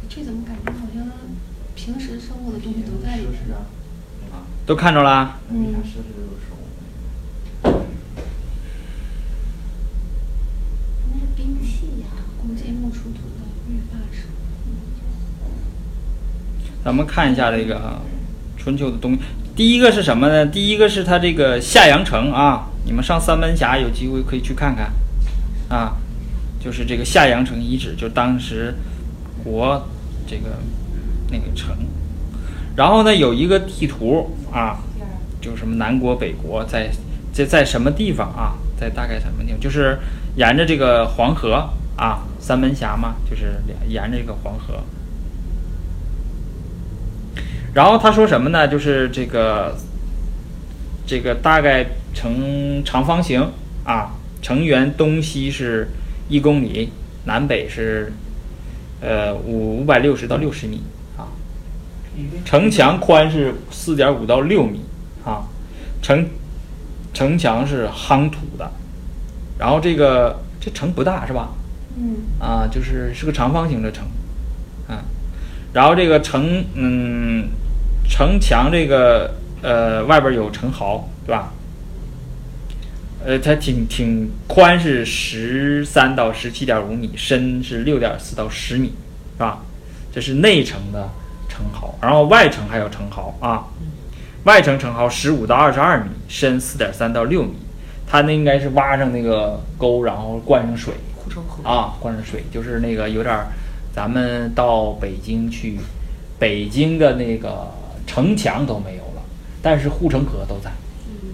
[0.09, 1.09] 这怎么感觉好像
[1.73, 3.78] 平时生活的东西都在里面？
[4.69, 5.39] 都看着啦。
[5.49, 5.73] 嗯。
[11.35, 12.05] 兵器呀，
[12.39, 14.27] 古建木出土的玉发石。
[16.85, 17.99] 咱们看一下这个
[18.59, 19.19] 春秋的东西。
[19.55, 20.45] 第一个是什么呢？
[20.45, 24.91] 第一个是它这个夏阳城啊，你们上三门峡有机会可以去看看
[25.67, 25.97] 啊，
[26.63, 28.75] 就是这个夏阳城遗址，就当时
[29.43, 29.83] 国
[30.27, 30.59] 这个
[31.31, 31.75] 那个城。
[32.75, 34.79] 然后呢，有一个地图啊，
[35.41, 36.89] 就是什么南国、北国在
[37.33, 38.55] 在在什么地方啊？
[38.79, 39.59] 在大概什么地方？
[39.59, 39.99] 就是
[40.35, 43.55] 沿着这个黄河啊，三门峡嘛，就是
[43.87, 44.81] 沿着这个黄河。
[47.73, 48.67] 然后他说什么呢？
[48.67, 49.75] 就是这个
[51.05, 53.51] 这个大概呈长方形
[53.83, 55.89] 啊，城垣东西是
[56.29, 56.91] 一公里，
[57.25, 58.13] 南北是
[59.01, 60.81] 呃五五百六十到六十米。
[62.45, 64.81] 城墙宽是四点五到六米
[65.23, 65.43] 啊，
[66.01, 66.25] 城
[67.13, 68.71] 城墙是夯土的，
[69.57, 71.49] 然后这个这城不大是吧？
[71.97, 72.15] 嗯。
[72.39, 74.05] 啊，就是是个长方形的城，
[74.87, 75.03] 啊，
[75.73, 77.49] 然后这个城嗯，
[78.09, 81.53] 城墙这个呃外边有城壕对吧？
[83.25, 88.93] 呃，它挺挺宽是十三到十七点五米，深是六点四到十米，
[89.35, 89.59] 是吧？
[90.13, 91.09] 这是内城的。
[91.59, 93.67] 城壕，然后外城还有城壕啊，
[94.45, 97.51] 外城城壕十五到二十二米，深四点三到六米，
[98.07, 103.37] 它那应该是挖上那个沟，然后灌上水，护城河啊，灌上水，就是那个有点，
[103.93, 105.77] 咱们到北京去，
[106.39, 107.67] 北京的那个
[108.07, 109.21] 城墙都没有了，
[109.61, 110.71] 但是护城河都在，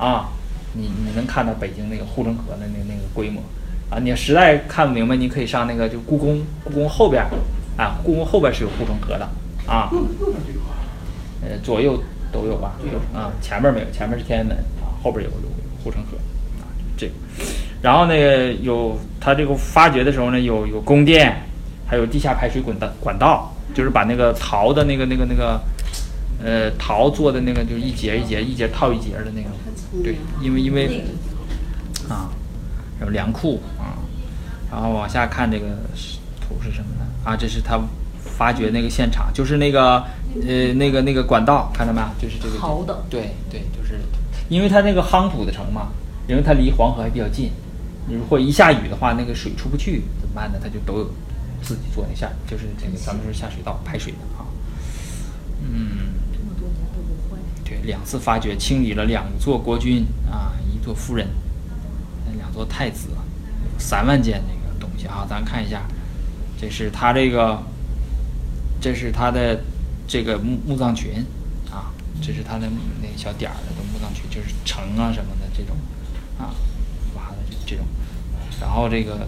[0.04, 0.30] 啊，
[0.74, 3.42] 你你能看到北京那个护城河的那那个规模，
[3.92, 7.24] 啊，你实在看不明白，你可以上那个就故宫，故宫后边，
[7.78, 9.30] 啊，故宫后边是有护城河的。
[9.68, 9.90] 啊，
[11.42, 12.02] 呃，左右
[12.32, 12.74] 都有吧？
[13.14, 15.48] 啊，前面没有，前面是天安门啊，后边有有
[15.84, 16.18] 护城河
[16.60, 17.14] 啊，这个。
[17.82, 21.36] 然后那个，有它这个发掘的时候呢，有有宫殿，
[21.88, 25.60] 还有地下排水管道管道，就是把那个陶的那个那个那个，
[26.44, 29.50] 呃，陶做的那个，就是一节一节一节套一节的那个。
[30.04, 31.04] 对，因为因为
[32.10, 32.30] 啊，
[33.02, 33.98] 有粮库啊，
[34.72, 35.66] 然后往下看这个
[36.42, 37.06] 图是什么呢？
[37.24, 37.80] 啊，这是它。
[38.26, 40.04] 发掘那个现场就是那个
[40.46, 42.08] 呃那个那个管道看到没有？
[42.20, 43.06] 就是这个好的。
[43.10, 44.00] 对对，就是
[44.50, 45.90] 因为它那个夯土的城嘛，
[46.28, 47.52] 因为它离黄河还比较近，
[48.10, 50.60] 如果一下雨的话，那个水出不去怎么办呢？
[50.62, 51.10] 它就都有
[51.62, 54.46] 自己做那下，就是这个咱们说下水道排水的啊。
[55.62, 56.14] 嗯。
[56.34, 57.40] 这么多年都不坏。
[57.64, 61.28] 对，两次发掘清理了两座国君啊，一座夫人，
[62.38, 63.08] 两座太子，
[63.78, 65.84] 三万件那个东西啊，咱看一下，
[66.60, 67.64] 这是他这个。
[68.86, 69.60] 这是他的
[70.08, 71.14] 这个墓墓葬群
[71.72, 71.90] 啊，
[72.22, 72.70] 这是他的
[73.02, 75.76] 那小点儿的墓葬群，就是城啊什么的这种
[76.38, 76.54] 啊，
[77.16, 77.84] 挖的这种。
[78.62, 79.28] 然后这个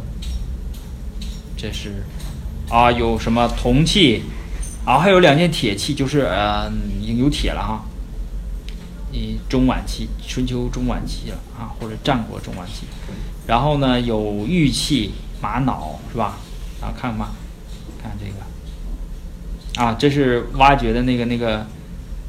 [1.57, 2.03] 这是
[2.69, 4.21] 啊，有什么铜器，
[4.85, 7.83] 啊还有两件铁器，就是呃已经有铁了哈。
[9.11, 12.85] 你中晚期，春秋中晚期了啊，或者战国中晚期。
[13.47, 16.37] 然后呢，有玉器、玛瑙，是吧？
[16.79, 17.31] 啊，看，看这个，
[19.77, 21.65] 啊，这是挖掘的那个那个，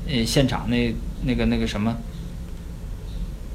[0.06, 1.96] 呃，现场那那个那个什么？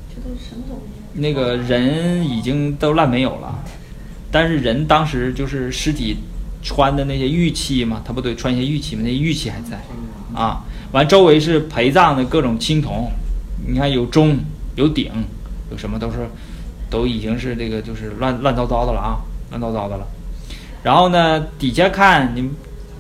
[0.09, 1.21] 这都是什么东西？
[1.21, 3.63] 那个人已经都烂没有了，
[4.31, 6.17] 但是人当时就是尸体
[6.63, 9.03] 穿的那些玉器嘛，他不得穿一些玉器嘛？
[9.03, 9.79] 那玉器还在，
[10.33, 10.65] 啊。
[10.91, 13.11] 完，周围是陪葬的各种青铜，
[13.67, 14.37] 你看有钟，
[14.75, 15.11] 有鼎，
[15.71, 16.27] 有什么都是，
[16.87, 19.17] 都已经是这个就是乱乱糟糟的了啊，
[19.49, 20.07] 乱糟糟的了。
[20.83, 22.47] 然后呢，底下看你，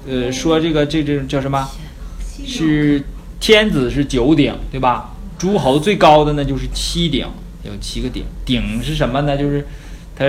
[0.07, 1.69] 呃，说这个这这叫什么？
[2.45, 3.03] 是
[3.39, 5.11] 天子是九鼎，对吧？
[5.37, 7.27] 诸侯最高的呢就是七鼎，
[7.63, 8.23] 有七个鼎。
[8.45, 9.37] 鼎是什么呢？
[9.37, 9.65] 就是
[10.15, 10.25] 它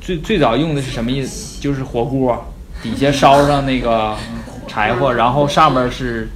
[0.00, 1.60] 最最早用的是什么意思？
[1.60, 4.16] 就是火锅，底下烧上那个
[4.66, 6.28] 柴火，然后上面是。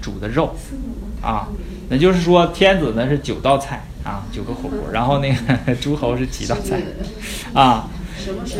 [0.00, 0.56] 煮的肉，
[1.20, 1.46] 啊，
[1.90, 6.80] 那就是说天子呢是九道菜啊，九个火锅，然后那个 诸侯是几道菜，
[7.52, 7.88] 啊，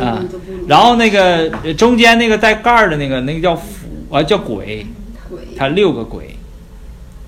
[0.00, 0.22] 啊，
[0.68, 4.87] 然后那个中间那个带盖儿的那个那个叫斧啊叫鬼，
[5.57, 6.37] 它六个鬼，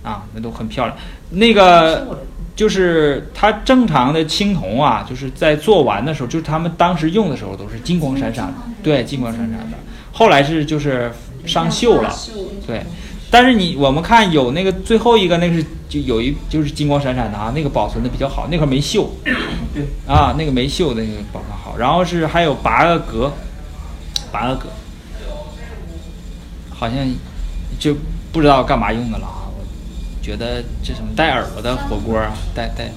[0.02, 0.96] 啊，那都很漂亮。
[1.30, 2.20] 那个
[2.54, 9.76] 就是它正常的青铜啊，就是在做完的时候，就是他们当时用的时候都是金光闪闪的，对，金光闪闪的。
[10.12, 11.12] 后来是就是
[11.44, 12.14] 上锈了，
[12.66, 12.82] 对。
[13.36, 19.08] 但是你我们看有那个最后一个那个是就有一就是金光闪闪的啊，那个保存的比较好，那块没锈，
[19.74, 21.76] 对啊，那个没锈那个保存好。
[21.76, 23.30] 然后是还有八个格，
[24.32, 24.70] 八个格，
[26.70, 26.96] 好像
[27.78, 27.94] 就
[28.32, 29.52] 不知道干嘛用的了啊。
[29.54, 32.90] 我觉得这什么带耳朵的火锅啊，带带，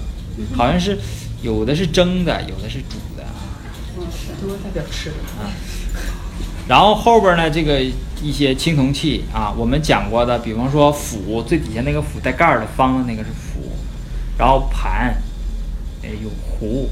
[0.56, 0.98] 好像是
[1.42, 3.60] 有的是蒸的，有的是煮的啊。
[4.42, 5.52] 多代表吃的啊。
[6.66, 7.82] 然后后边呢，这个
[8.22, 13.72] 一些青铜器啊，我们讲过的，比方说釜，最底下那个釜带盖儿的方的那个是釜，
[14.38, 15.16] 然后盘，
[16.04, 16.90] 哎有壶，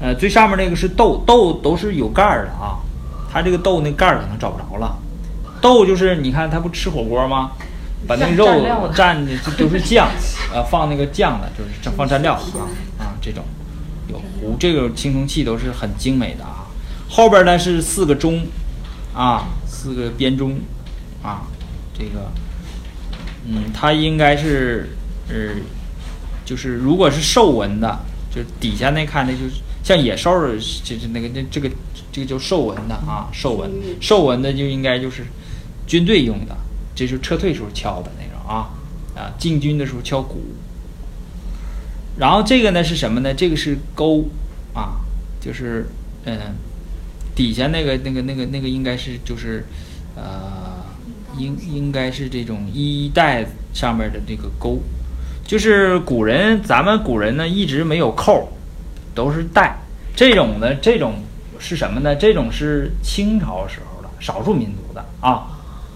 [0.00, 2.78] 呃最上面那个是豆，豆都是有盖儿的啊，
[3.32, 4.96] 它这个豆那盖儿可能找不着了，
[5.60, 7.52] 豆就是你看它不吃火锅吗？
[8.06, 8.46] 把那肉
[8.94, 10.08] 蘸的这都是酱，
[10.52, 13.42] 呃放那个酱的，就是放蘸料啊啊这种，
[14.08, 16.66] 有壶，这个青铜器都是很精美的啊，
[17.08, 18.46] 后边呢是四个钟。
[19.14, 19.46] 啊，
[19.86, 20.58] 四个编钟，
[21.22, 21.46] 啊，
[21.96, 22.32] 这个，
[23.46, 24.88] 嗯，它应该是，
[25.28, 25.54] 呃，
[26.44, 30.32] 就是如果是兽纹的，就是底下那看的就是像野兽，
[30.82, 31.70] 就是那个那这个
[32.10, 33.70] 这个叫兽纹的啊，兽纹，
[34.00, 35.24] 兽纹的就应该就是
[35.86, 36.56] 军队用的，
[36.92, 38.74] 这是撤退时候敲的那种啊，
[39.14, 40.42] 啊，进军的时候敲鼓。
[42.18, 43.32] 然后这个呢是什么呢？
[43.32, 44.28] 这个是钩，
[44.74, 44.96] 啊，
[45.40, 45.86] 就是
[46.24, 46.56] 嗯。
[47.36, 49.64] 底下那个、那个、那个、那个应该是就是，
[50.16, 50.82] 呃，
[51.36, 53.44] 应应该是这种衣带
[53.74, 54.80] 上面的这个钩，
[55.44, 58.48] 就是古人咱们古人呢一直没有扣，
[59.14, 59.76] 都是带。
[60.14, 61.16] 这种的这种
[61.58, 62.16] 是什么呢？
[62.16, 65.46] 这种是清朝时候的少数民族的啊，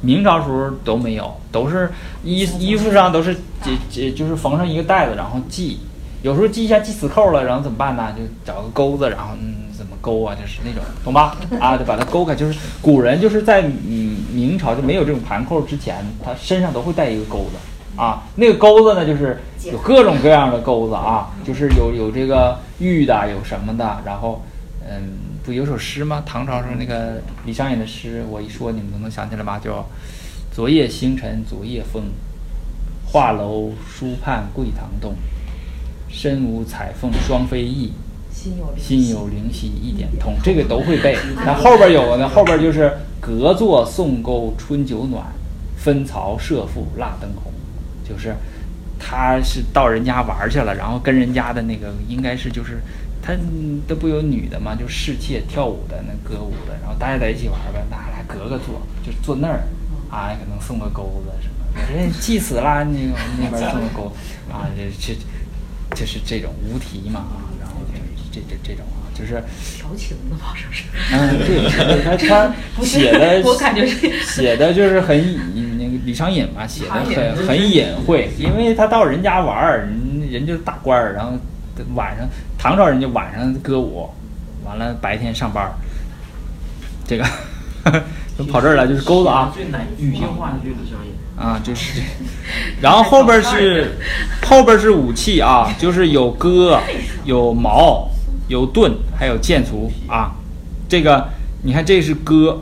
[0.02, 1.90] 明朝时候都没有，都是
[2.22, 5.80] 衣衣服上都是这这就是缝上一个带子，然后系。
[6.22, 8.12] 有时候系一下系死扣了，然后怎么办呢？
[8.12, 9.59] 就找个钩子，然后嗯。
[9.80, 11.34] 怎么勾啊，就是那种，懂吧？
[11.58, 12.34] 啊，就把它勾开。
[12.34, 17.56] 就是古人就是在嗯明朝就没有这种盘扣之前，他身上都会带一个钩子
[17.98, 18.24] 啊。
[18.34, 24.02] 那个钩子呢，就是有各种各样的钩子啊，就是有有这个玉的，有什么的。
[24.04, 24.42] 然后，
[24.86, 25.12] 嗯，
[25.42, 26.22] 不有首诗吗？
[26.26, 29.58] 唐朝时候那个李商隐的诗，我一说你们都能想起来吧？
[29.58, 29.82] 叫
[30.52, 32.02] “昨夜星辰昨夜风，
[33.06, 35.14] 画楼书畔桂堂东。
[36.10, 37.94] 身无彩凤双飞翼。”
[38.32, 38.56] 心
[39.10, 41.16] 有灵犀一点通，这个都会背。
[41.44, 45.24] 那后边有呢，后边就是隔座送钩春酒暖，
[45.76, 47.52] 分曹射覆蜡灯红。
[48.08, 48.34] 就是
[48.98, 52.80] 他是到人家玩去了，然后跟人家的那个应该是就是
[53.22, 53.34] 他
[53.86, 59.62] 都不有女的嘛，就侍妾跳舞的那歌舞的，然后大家在一起玩呗，那来隔个座，就坐那儿
[60.10, 64.12] 啊，可能送个钩子什么，人祭死啦，那个那边送个钩
[64.50, 65.14] 啊，这这
[65.94, 67.49] 就是这种无题嘛啊。
[68.32, 69.42] 这这这种啊，就是
[69.76, 70.84] 调情的吧，是不是？
[71.12, 71.68] 嗯，对，
[72.02, 75.16] 他他 写的，我感觉是写的就是很，
[75.78, 81.32] 那个李商隐嘛，写的很很隐晦，因为他到人家玩儿，人人就是大官儿，然后
[81.94, 84.08] 晚上唐朝人家晚上歌舞，
[84.64, 85.72] 完了白天上班儿，
[87.06, 87.24] 这个
[88.50, 89.52] 跑这儿来，就是钩子啊。
[89.54, 90.56] 最男女性化的
[91.42, 92.02] 啊，就是，
[92.82, 93.96] 然后后边是
[94.44, 96.78] 后边是武器啊，就是有戈、
[97.24, 98.10] 有矛、
[98.50, 100.36] 有盾，还有箭卒啊。
[100.88, 101.28] 这个
[101.62, 102.60] 你看，这是戈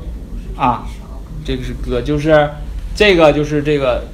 [0.55, 0.87] 啊，
[1.45, 2.51] 这个是戈，就是
[2.95, 4.05] 这个就是这个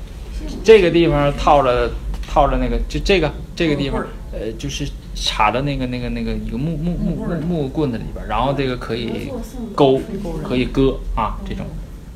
[0.63, 1.91] 这个地方套着
[2.29, 4.01] 套着那个，就这个这个地方，
[4.33, 9.29] 呃，就是插的那个那个那个一个木木木木木棍子里边，然后这个可以
[9.75, 10.01] 勾，
[10.45, 11.67] 可以割啊，这种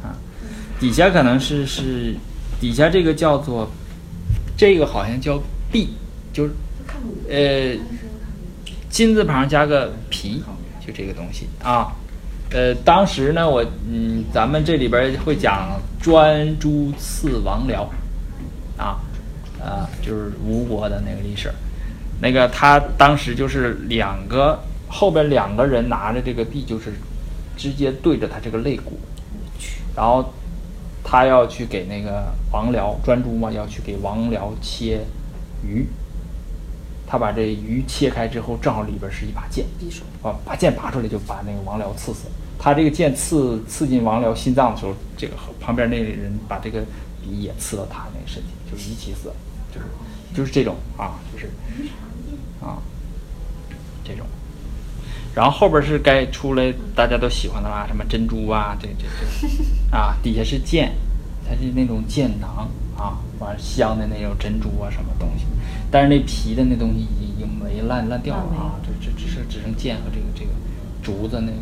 [0.05, 0.15] 啊，
[0.79, 2.15] 底下可能是是
[2.61, 3.69] 底下这个叫做
[4.57, 5.43] 这个好像叫
[5.73, 5.95] 臂，
[6.33, 6.51] 就是
[7.29, 7.77] 呃
[8.89, 10.43] 金字旁加个皮。
[10.81, 11.93] 就这个东西啊，
[12.51, 17.87] 呃，当时呢，我嗯，咱们这里边会讲专诸刺王僚，
[18.79, 18.97] 啊，
[19.61, 21.53] 啊，就是吴国的那个历史，
[22.23, 26.95] 那个他当时就是两个后边两个人拿着这个璧，就是
[27.55, 28.99] 直接对着他这个肋骨，
[29.95, 30.33] 然后
[31.05, 35.03] 他要去给那个王僚专诸嘛，要去给王僚切
[35.63, 35.87] 鱼。
[37.09, 39.65] 他把这鱼切开之后，正好里边是一把剑，
[40.23, 42.27] 啊，把剑拔出来就把那个王僚刺死。
[42.59, 46.81] 他这个剑刺刺进王僚心脏的时候，这个旁边那个人把这个
[47.23, 49.33] 笔也刺到他那个身体，就是一起死，
[49.73, 49.87] 就是
[50.35, 51.47] 就是这种啊，就是
[52.61, 52.77] 啊
[54.05, 54.27] 这种。
[55.35, 59.05] 然后后边是该出来大家都喜欢的啦，什么珍珠啊，这这
[59.41, 60.93] 这 啊，底下是剑，
[61.49, 65.45] 它是那种剑囊啊，完香的那种珍珠啊，什么东西。
[65.91, 70.51] 但是那皮的那东西已经已经没烂烂掉了啊，这这只是只剩剑和这个这个
[71.03, 71.57] 竹子那个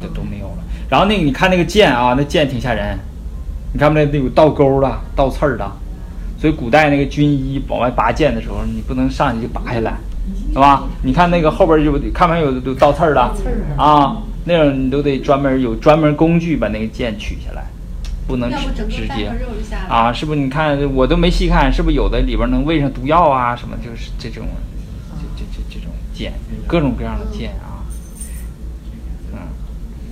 [0.00, 0.58] 都都没有了。
[0.88, 2.98] 然后那个你看那个剑啊，那剑挺吓人，
[3.72, 5.70] 你看不那那有倒钩的、倒刺儿的，
[6.38, 9.94] 所以古代那个军医往外拔剑的时候，你不能上去就拔下来，
[10.52, 10.84] 是吧？
[11.02, 13.20] 你看那个后边就看没有有倒刺儿的
[13.76, 17.66] 啊，那种你都得专门有专门工具把那个剑取下来。
[18.26, 19.32] 不能直直接
[19.88, 20.40] 啊，是不是？
[20.40, 23.54] 你看我都没细看，是不是有的里边能喂上毒药啊？
[23.54, 24.46] 什么就是这种，
[25.36, 26.32] 这这这这种剑，
[26.66, 27.86] 各种各样的剑啊，
[29.32, 29.38] 嗯，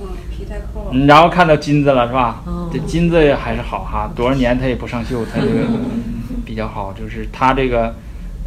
[0.01, 0.93] 嗯，皮带扣。
[1.07, 2.45] 然后看到金子了是吧？
[2.73, 5.67] 这金子还是好哈，多少年它也不上锈，它这个
[6.45, 6.93] 比较好。
[6.93, 7.95] 就是它这个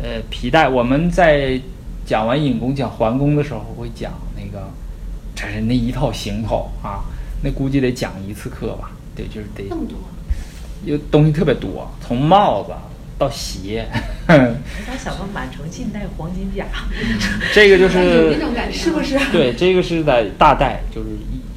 [0.02, 1.60] 呃皮带，我们在
[2.06, 4.66] 讲完隐功讲桓公的时候会讲那个，
[5.36, 7.04] 这是那一套行头啊，
[7.44, 8.92] 那估计得讲一次课吧。
[9.18, 9.98] 对，就是得那么多，
[10.86, 12.72] 有东西特别多，从帽子
[13.18, 13.88] 到鞋。
[14.28, 14.34] 我
[14.86, 16.68] 咋想到满城尽带黄金甲？
[17.52, 18.38] 这个就是
[18.72, 19.18] 是不是？
[19.32, 21.10] 对，这个是在大带，就是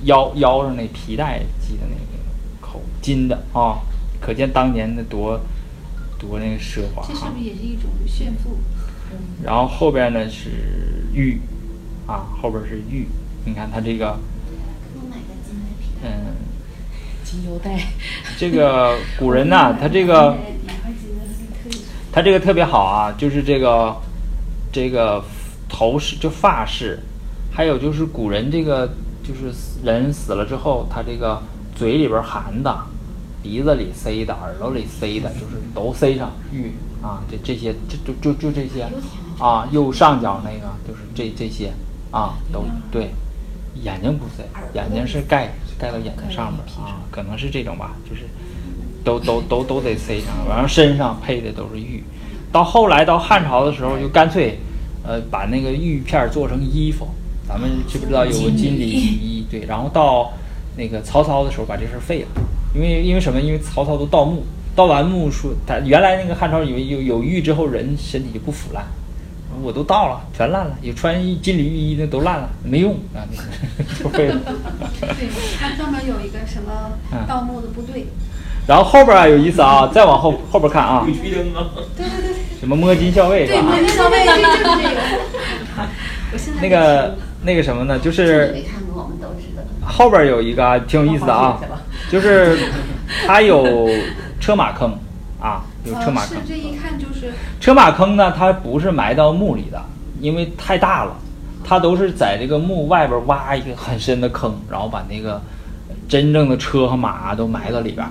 [0.05, 3.81] 腰腰上那皮带系的那个口金的啊，
[4.23, 5.38] 可见当年的多
[6.18, 7.07] 多那个奢华。
[7.07, 8.57] 这是不是也是一种炫富？
[9.44, 11.38] 然后后边呢是玉
[12.07, 13.07] 啊，后边是玉，
[13.44, 14.18] 你看它这个，
[16.03, 16.30] 嗯。
[17.31, 17.79] 金腰带，
[18.37, 20.37] 这个 古人呐，他这个，
[22.11, 23.95] 他这个特别好啊，就是这个，
[24.73, 25.23] 这个
[25.69, 26.99] 头饰就发饰，
[27.53, 28.88] 还有就是古人这个，
[29.23, 31.40] 就是人死了之后，他这个
[31.77, 32.77] 嘴里边含的，
[33.45, 38.88] 鼻子里塞的，耳朵里塞的，就是都塞上玉啊，这这些，这就就就这些
[39.38, 41.73] 啊，右上角那个就是这这些
[42.11, 43.11] 啊，都对，
[43.85, 44.43] 眼睛不塞，
[44.75, 45.49] 眼睛是盖。
[45.81, 48.23] 盖到眼睛上面啊，可能是这种吧，就是
[49.03, 52.05] 都都都都得塞上，完了身上配的都是玉。
[52.53, 54.59] 到后来到汉朝的时候，就干脆
[55.03, 57.09] 呃把那个玉片做成衣服。
[57.49, 59.47] 咱们知不知道有个金缕玉衣？
[59.51, 60.33] 对，然后到
[60.77, 62.29] 那个曹操的时候把这事儿废了，
[62.75, 63.40] 因为因为什么？
[63.40, 64.45] 因为曹操都盗墓，
[64.77, 68.85] 盗完墓说他原来那个汉朝以为有有玉之后人身体就不腐烂。
[69.63, 70.77] 我都到了，全烂了。
[70.81, 73.25] 有穿金缕玉衣的都烂了，没用啊，
[74.03, 74.37] 就废了。
[75.01, 76.93] 对，他专门有一个什么
[77.29, 78.07] 盗墓的部队。
[78.67, 81.05] 然后后边啊有意思啊，再往后后边看啊。
[81.05, 81.43] 对对
[82.23, 82.35] 对。
[82.61, 83.59] 什么摸金校尉是吧？
[83.59, 84.25] 对，摸金校尉
[86.33, 86.61] 就是这个。
[86.61, 87.99] 那个那个什么呢？
[87.99, 88.63] 就是
[89.85, 91.59] 后边有一个挺有意思的啊，
[92.11, 92.59] 就是
[93.27, 93.89] 它有
[94.39, 94.97] 车马坑
[95.41, 95.64] 啊。
[95.91, 98.32] 有车马坑，这一看就是车马坑呢。
[98.36, 99.82] 它不是埋到墓里的，
[100.20, 101.16] 因为太大了，
[101.64, 105.43] 它都是在这个墓外边挖一个很深的坑，然后把那个
[106.09, 108.07] 真正的车和马都埋到里边。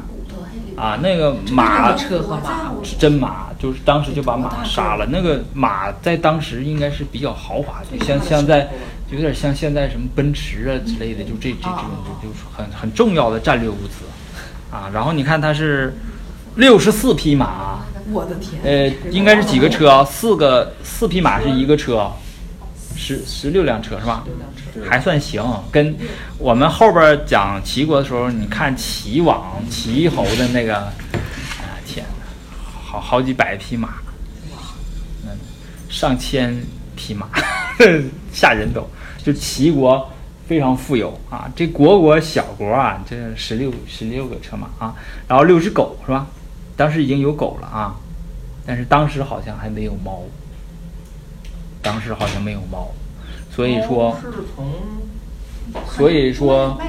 [0.75, 5.05] 啊，那个马车和马是真马，就是当时就把马杀了。
[5.09, 8.69] 那个马在当时应该是比较豪华的，像像在
[9.11, 11.89] 有点像现在什么奔驰啊之类的，就这这这种
[12.21, 14.05] 就就是很很重要的战略物资
[14.71, 14.89] 啊。
[14.93, 15.93] 然后你看它是。
[16.55, 17.79] 六十四匹马，
[18.11, 18.61] 我的天！
[18.63, 20.03] 呃，应该是几个车啊？
[20.03, 22.11] 四个四匹马是一个车，
[22.95, 24.25] 十十六辆车是吧？
[24.87, 25.95] 还算行，跟
[26.37, 30.93] 我们后边讲齐国的时候，你看齐王、齐侯的那个，啊
[31.85, 32.25] 天哪，
[32.83, 33.95] 好好几百匹马，
[35.23, 35.29] 嗯，
[35.89, 36.55] 上千
[36.95, 37.27] 匹马，
[38.33, 38.87] 吓人都。
[39.23, 40.09] 就齐国
[40.47, 44.95] 非常富有啊，这国国小国啊，这十六十六个车马啊，
[45.27, 46.25] 然后六只狗是吧？
[46.79, 47.93] 当时已经有狗了啊，
[48.65, 50.23] 但是当时好像还没有猫，
[51.81, 52.89] 当时好像没有猫。
[53.53, 54.17] 所以说，
[55.89, 56.79] 所以说，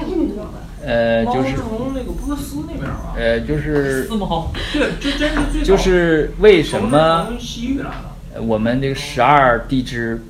[0.85, 7.89] 呃，就是从那个波斯那边吧，呃，就是 四毛，对，就真是最就是为什么西域来
[8.33, 8.41] 的？
[8.41, 10.23] 我们这个十二地支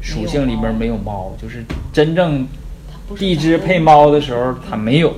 [0.00, 2.48] 属性里边没有猫，就是真正
[3.18, 5.14] 地支配猫的时候它没有，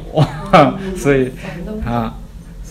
[0.98, 1.30] 所以
[1.86, 2.12] 啊，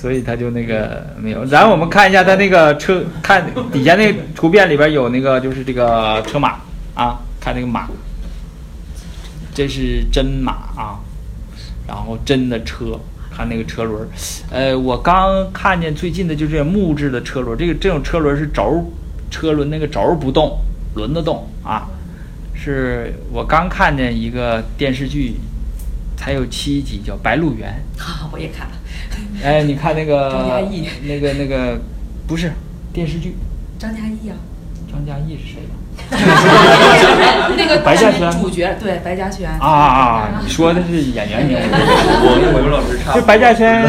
[0.03, 1.45] 所以它就那个没有。
[1.45, 3.41] 然后我们看一下它那个车，看
[3.71, 6.59] 底下那个图片里边有那个就是这个车马
[6.93, 7.21] 啊。
[7.39, 7.87] 看那个马，
[9.53, 10.99] 这是真马啊，
[11.87, 12.99] 然后真的车，
[13.29, 14.07] 看那个车轮，
[14.49, 18.89] 呃，我刚看见最近的就是木质的车轮，这个这种车轮是轴，
[19.29, 20.57] 车轮那个轴不动，
[20.95, 21.87] 轮子动啊，
[22.53, 25.35] 是我刚看见一个电视剧，
[26.15, 27.73] 才有七集，叫《白鹿原》。
[28.01, 28.73] 哈， 我也看了。
[29.43, 31.77] 哎，你看那个张嘉译，那个那个
[32.27, 32.51] 不是
[32.93, 33.35] 电视剧。
[33.77, 34.35] 张嘉译啊。
[34.91, 35.69] 张嘉译是谁呀？
[37.57, 39.69] 那个白嘉轩主角对白嘉轩啊啊
[40.37, 40.41] 啊！
[40.43, 43.13] 你说的是演员 名，我跟我们老师差。
[43.19, 43.81] 就白嘉轩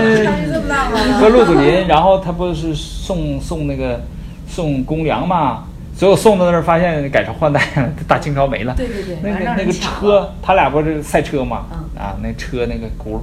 [1.20, 4.02] 和陆子霖，然后他不是送送那个
[4.48, 5.64] 送公粮嘛？
[5.96, 8.74] 最后送到那儿，发现改朝换代了，大清朝没了。
[8.76, 11.66] 对对对，那个那个车，他俩不是赛车嘛？
[11.96, 13.20] 啊，那车那个轱辘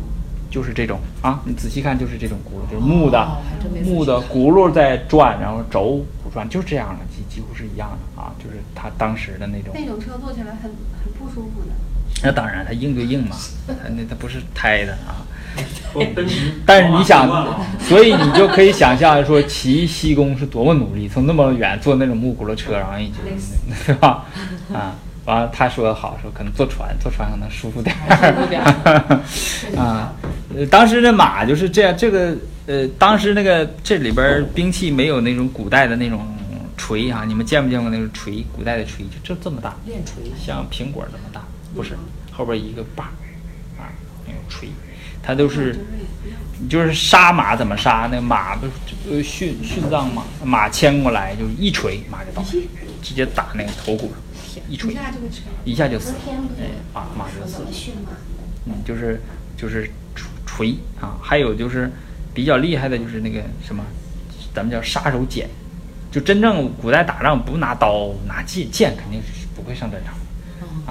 [0.51, 3.27] 就是这种啊，你仔细看就是这种轱辘，就是木的
[3.85, 9.73] 木的轱辘在转，然后轴不转，就是这样的，几几乎是一样的啊，就是他当时的那种。
[9.73, 10.69] 那种车坐起来很
[11.03, 11.73] 很不舒服的。
[12.23, 13.35] 那当然，它硬对硬嘛，
[13.65, 15.25] 它那它不是胎的啊。
[16.65, 17.27] 但是你想，
[17.79, 23.17] 所以你就可以想象说，齐僖公是多么努力，从那么远坐那种木轱辘车，然后一直，
[23.87, 24.25] 对吧？
[24.73, 24.95] 啊，
[25.25, 29.19] 完了他说好，说可能坐船，坐船可能舒服点儿。
[29.77, 30.13] 啊，
[30.69, 36.25] 当时的马就是这样，这个呃，当时那个这里边兵器没有那种古代的那种
[36.75, 38.43] 锤啊，你们见没见过那种锤？
[38.55, 41.41] 古代的锤就这这么大，练锤，像苹果这么大，
[41.75, 41.97] 不是，
[42.31, 43.05] 后边一个把，
[43.77, 43.85] 啊，
[44.25, 44.69] 那种锤。
[45.23, 45.77] 它都是，
[46.67, 48.09] 就是杀马怎么杀？
[48.11, 48.65] 那马不
[49.07, 52.43] 呃殉殉葬嘛，马牵过来就一锤，马就倒，
[53.03, 54.17] 直接打那个头骨上，
[54.69, 54.95] 一锤，
[55.63, 56.17] 一下就死了，
[56.59, 57.67] 哎，啊，马就死了。
[58.65, 59.21] 嗯，就是
[59.57, 61.91] 就是锤锤啊，还有就是
[62.33, 63.83] 比较厉害的就是那个什么，
[64.53, 65.45] 咱们叫杀手锏，
[66.11, 70.15] 就真正古代打仗不拿刀拿剑，剑肯定是不会上战场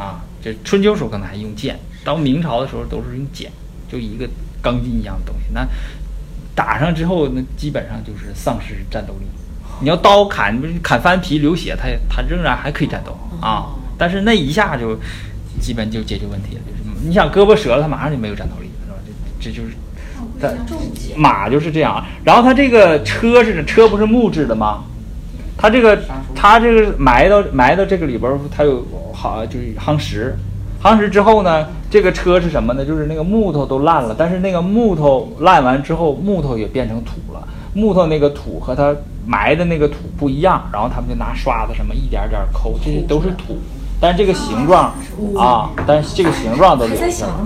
[0.02, 0.24] 啊。
[0.42, 3.48] 这春秋时候可能还用剑，到明朝的时候都是用锏。
[3.90, 4.28] 就一个
[4.62, 5.66] 钢筋一样的东西，那
[6.54, 9.26] 打上之后，那基本上就是丧失战斗力。
[9.80, 13.66] 你要刀砍，砍翻皮流血，它它仍然还可以战斗啊。
[13.98, 14.96] 但是那一下就
[15.60, 18.96] 基本就解决问题了，就是你想胳膊折了，它马上就没有战斗力了，是吧？
[19.40, 19.74] 这这就是
[20.40, 20.48] 它
[21.16, 22.04] 马就是这样。
[22.24, 24.84] 然后它这个车是车不是木质的吗？
[25.58, 25.98] 它这个
[26.34, 28.82] 它这个埋到埋到这个里边，它有
[29.12, 30.34] 好就是夯实。
[30.82, 32.82] 夯实之后呢，这个车是什么呢？
[32.82, 37.46] 就是那个木头都烂了，但是那个木头烂完之后，木头也变成土了。
[37.74, 38.96] 木头那个土和它
[39.30, 43.56] 埋的那个土不一样，然后他们就拿刷子什么一点点抠，这些都是土，
[44.00, 44.92] 但是这个形状
[45.38, 47.40] 啊，但是这个形状都留下了，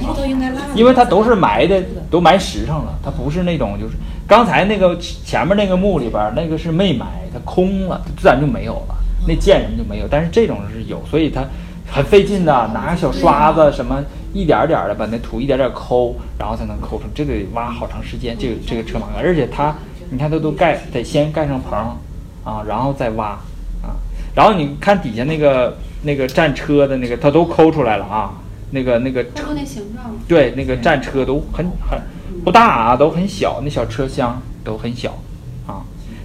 [0.74, 8.94] 因为它都是埋的，都埋实上了，它不是那种就是刚才那个前面那个墓里边那个是没埋，它空了，自然就没有了，
[9.28, 11.44] 那贱人就没有，但是这种是有，所以它。
[11.86, 17.04] 很费劲的，拿个小刷子什么，一点点的把那土一点点抠，然后才能抠出。
[17.14, 18.34] 这得挖好长时间。
[18.36, 19.72] 这个这个车马，而且它，
[20.10, 21.96] 你看它都盖，得先盖上棚，
[22.44, 23.38] 啊，然后再挖，
[23.82, 23.96] 啊，
[24.34, 28.34] 然后你看底下那个那个战车的那个，它都抠出来了啊，
[28.70, 32.00] 那个那个车那形状，对，那个战车都很很
[32.44, 35.18] 不大啊，都很小，那小车厢都很小，
[35.66, 35.82] 啊，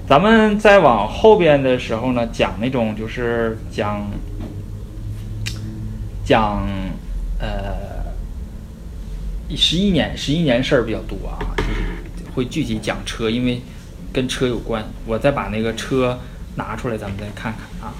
[0.07, 4.05] 咱们再往后边的时候呢，讲那种就是讲。
[6.25, 6.63] 讲，
[7.39, 7.73] 呃，
[9.57, 11.58] 十一年，十一年事儿比较多啊，就是
[12.39, 13.61] 会具体讲车，因为
[14.13, 14.83] 跟车有关。
[15.05, 16.17] 我再把那个车
[16.55, 17.93] 拿出来，咱们再看看啊。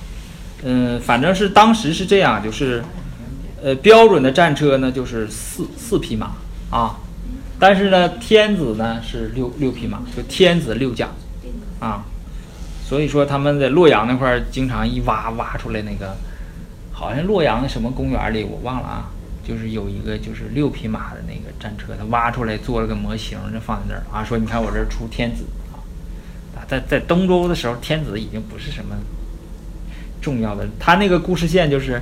[0.64, 2.82] 嗯，反正是当时是这样，就是，
[3.62, 6.32] 呃，标准的战车呢就是四四匹马
[6.72, 6.98] 啊，
[7.60, 11.10] 但是呢，天子呢是六六匹马，就天子六将
[11.80, 12.06] 啊。
[12.88, 16.16] 所以说他们在洛阳那块儿经常一挖挖出来那个。
[16.92, 19.10] 好像洛阳什么公园里我忘了啊，
[19.50, 25.44] 就是有一个就是六匹马的那个战车，他挖出来做了个模型，就放在那儿啊，说你看我这儿出天子
[26.56, 28.96] 啊，在在东周的时候，天子已经不是什么
[30.22, 32.00] 重要的，他那个故事线就是，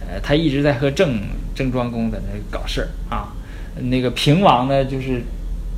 [0.00, 1.20] 呃，他一直在和郑
[1.54, 3.32] 郑庄公在那搞事儿啊，
[3.76, 5.22] 那个平王呢就是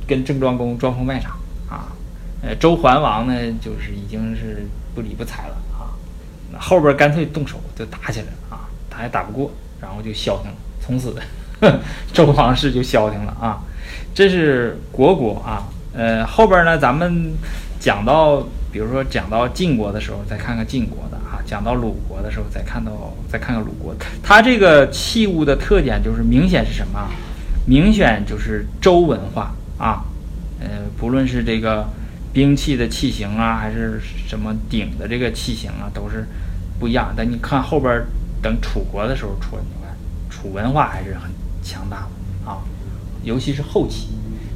[0.07, 1.35] 跟郑庄公装疯卖傻
[1.69, 1.93] 啊，
[2.41, 4.65] 呃，周桓王呢就是已经是
[4.95, 5.93] 不理不睬了啊。
[6.59, 11.15] 后边干脆动手就打起来了啊，打也打不过，然后就消停了，从此
[12.11, 13.61] 周王室就消停了啊。
[14.13, 17.31] 这是国国啊，呃，后边呢，咱们
[17.79, 22.91] 讲到，比如说讲到晋国的时候，再看看晋国的啊；讲到鲁国的时候，再看到
[23.29, 23.95] 再看看鲁国。
[24.21, 27.07] 它这个器物的特点就是明显是什么？
[27.65, 30.03] 明显就是周文化啊，
[30.59, 30.67] 呃，
[30.97, 31.87] 不论是这个。
[32.33, 36.25] 兵器的器型啊，还是什么鼎的这个器型啊，都是
[36.79, 37.13] 不一样。
[37.13, 38.05] 但你看后边
[38.41, 39.61] 等楚国的时候出来，
[40.41, 41.29] 楚文化还是很
[41.61, 42.57] 强大的啊，
[43.23, 44.07] 尤其是后期，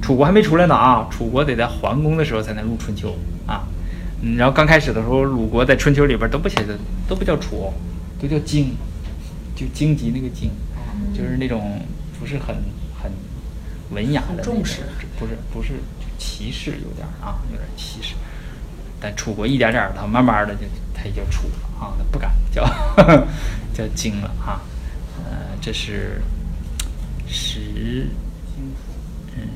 [0.02, 3.16] 楚国还没出来呢啊，楚国得在桓公的时候才能入春秋
[3.46, 3.68] 啊。
[4.22, 6.76] 嗯，然后刚开始的时候，鲁国在春秋里边都不写的，
[7.08, 7.72] 都不叫楚，
[8.20, 8.74] 都叫荆，
[9.56, 10.50] 就荆棘那个荆，
[11.14, 11.80] 就是那种
[12.20, 12.56] 不是很
[13.00, 13.12] 很
[13.92, 14.82] 文雅的重视，
[15.20, 15.74] 不是不是。
[16.18, 18.16] 歧视有点啊，有点歧视，
[19.02, 20.62] 但楚国一点点的，慢慢的就
[20.94, 22.64] 他也就楚了啊，他不敢叫
[23.74, 24.62] 叫荆了啊。
[25.66, 26.22] 呃，这是
[27.28, 28.07] 十
[29.36, 29.47] 嗯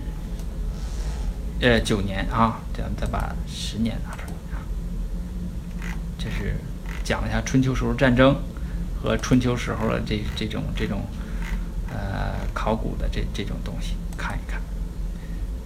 [1.62, 4.66] 呃九年啊，这样再把十年拿出来啊。
[6.18, 6.56] 这是
[7.04, 8.36] 讲一下春秋时候战争
[9.00, 11.04] 和春秋时候的这这种这种
[11.90, 14.60] 呃考古的这这种东西，看一看。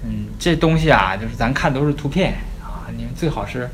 [0.03, 3.69] 嗯，这东西啊，就是咱看都是图片啊，你们最好是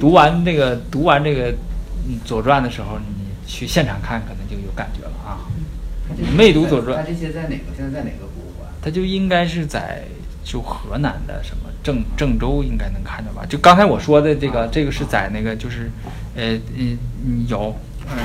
[0.00, 1.52] 读完这个读完这个
[2.24, 3.04] 《左传》的时候，你
[3.52, 5.38] 去现场看，可能就有感觉了啊。
[6.34, 7.64] 没读《左传》，他这些在哪个？
[7.76, 8.70] 现在在哪个博物馆？
[8.80, 10.02] 他就应该是在
[10.42, 13.44] 就河南的什么郑郑州，应该能看到吧？
[13.46, 15.90] 就刚才我说的这个，这个是在那个就是
[16.34, 16.96] 呃嗯
[17.46, 17.76] 有，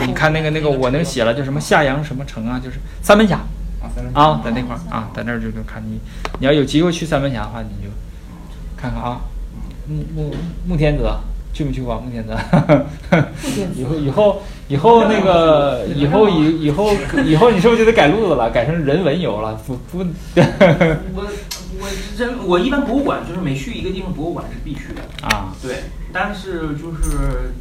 [0.08, 2.60] 你看那个那个我那个写了叫什么夏阳什么城啊？
[2.64, 3.42] 就是三门峡。
[4.14, 6.00] 啊，在那块儿啊，在那儿就能看你。
[6.40, 7.90] 你要有机会去三门峡的话，你就
[8.76, 9.22] 看看啊。
[9.88, 10.36] 木木
[10.68, 11.20] 木天泽
[11.54, 12.00] 去没去过？
[12.00, 12.38] 木天泽，
[13.76, 16.92] 以后以后以后那个以后以以后
[17.26, 18.50] 以后你是不是就得改路子了？
[18.50, 19.54] 改成人文游了？
[19.66, 20.00] 不不。
[21.16, 21.28] 我
[21.80, 21.88] 我
[22.18, 25.54] 人我一般博物馆就是每去一个地方，博物馆是必去的啊。
[25.62, 27.54] 对，但是就是。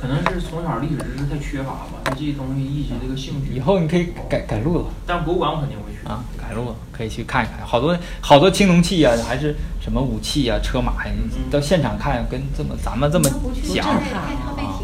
[0.00, 3.52] 可能是从小历史知识太缺乏吧，对这些东西一直这个兴趣。
[3.52, 13.28] 以后你可以改改路子，但博物馆我肯定会去啊，改路子可以去看一看，好多好多青铜器啊，还是什么武器啊、车马呀，你到现场看跟这么咱们这么
[13.74, 13.84] 讲。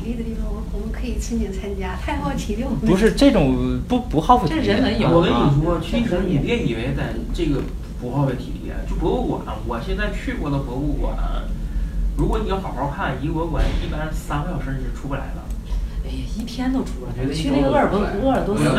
[0.05, 1.97] 太耗费体力的地方，我我们可以申请参加。
[1.97, 4.67] 太耗体力，不是这种不不耗费体力。
[4.67, 7.63] 这人文游，我跟你说，其实你别以为咱这个
[8.01, 11.17] 不耗费体力，就博物馆，我现在去过的博物馆。
[12.17, 15.43] 如果你要好好看，一个博物馆一般三个小时你就出不来了。
[16.05, 17.13] 哎呀，一天都出不来。
[17.33, 18.73] 去那个鄂尔多鄂尔多斯博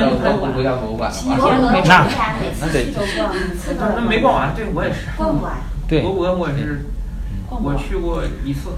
[0.92, 2.06] 物馆，一天都没那
[2.62, 2.86] 那得。
[3.96, 5.10] 那没逛完，对我也是。
[5.18, 5.58] 逛不完。
[5.88, 6.02] 对。
[6.02, 6.86] 博物馆我也是，
[7.50, 8.70] 我去过一次，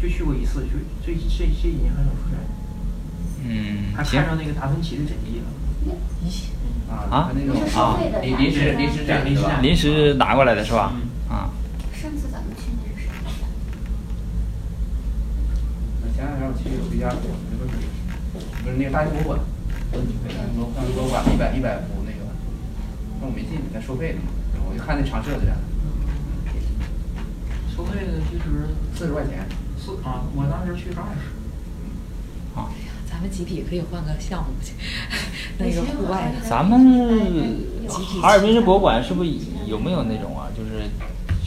[0.00, 2.38] 就去过一次，就这这这几年很少出来。
[3.44, 3.94] 嗯。
[3.94, 5.46] 还看上那个达芬奇的真迹了。
[6.88, 9.60] 啊啊，那种啊，临临时临时展是吧？
[9.60, 10.92] 临时拿过来的是吧？
[11.28, 11.50] 啊
[11.92, 13.08] 上次咱们去那个谁。
[16.16, 19.38] 前两天我去有一家，不是那个大英博物馆，
[19.92, 20.54] 大英
[20.94, 22.24] 博物馆一百一百幅那个，
[23.20, 24.20] 那我没进，在收费呢。
[24.68, 25.56] 我就看那长设的展。
[27.74, 29.46] 收费的其实四十块钱。
[29.88, 32.58] 四啊，我当时去是二十。
[32.58, 32.68] 啊。
[33.10, 34.74] 咱们集体可以换个项目去，
[35.58, 36.48] 那个户外的。
[36.48, 37.56] 咱们
[38.20, 39.30] 哈尔滨市博物馆是不是
[39.66, 40.46] 有没有那种啊？
[40.56, 40.84] 就是。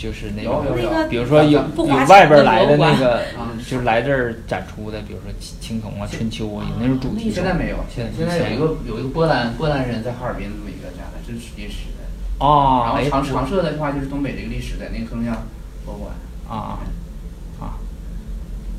[0.01, 0.65] 就是那种，
[1.11, 3.21] 比如说有有外边来的那个，
[3.59, 7.29] 就是来这儿展出的，比如说青铜啊、春秋啊，有那种主题。
[7.29, 12.43] 现在没有，现在现在有一个有一个波兰波兰人在哈尔滨这么一个展览，这是历史的。
[12.43, 12.97] 哦。
[12.97, 15.37] 然后长长设的话就是东北这个历史的那个黑龙江
[15.85, 16.11] 博物馆。
[16.49, 16.79] 啊啊。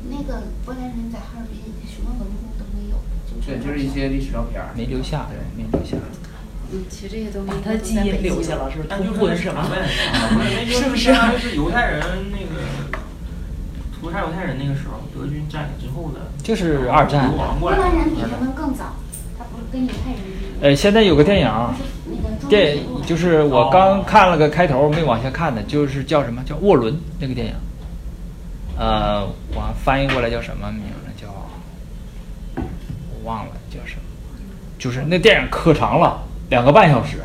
[0.09, 2.95] 那个波兰人在哈尔滨什么文物都没有。
[3.29, 5.97] 就对，就是一些历史照片没留下，对，没留下。
[6.71, 8.89] 嗯，其实这些东西把他基因留下了，是 不是？
[8.89, 9.67] 通婚是 吗？
[10.67, 11.13] 是不是？
[11.39, 12.01] 是犹太人
[12.31, 12.97] 那个
[13.99, 16.19] 屠杀犹太人那个时候，德军占领之后的。
[16.41, 17.31] 就是二战。
[17.59, 18.95] 波兰人比他们更早，
[19.37, 20.21] 他不是跟犹太人。
[20.61, 21.49] 呃，现在有个电影，
[22.49, 27.53] 电就是我刚看了个开头，没往下看的，就是叫什么叫《沃伦》那个电影。
[28.77, 31.11] 呃，我翻译过来叫什么名呢？
[31.15, 31.27] 叫
[32.55, 32.61] 我
[33.23, 34.01] 忘了叫什么，
[34.79, 37.17] 就是那电影可长了，两个半小时，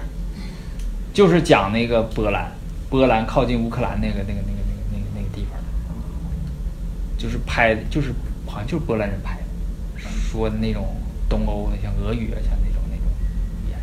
[1.13, 2.53] 就是讲那个波兰，
[2.91, 5.59] 波兰靠近乌克兰那个那个那个那个那个那个地方，
[7.17, 8.13] 就是拍的，就是
[8.47, 9.43] 好像就是波兰人拍的，
[10.31, 10.97] 说的那种
[11.29, 13.07] 东欧的，像俄语啊，像那种那种
[13.65, 13.79] 语言，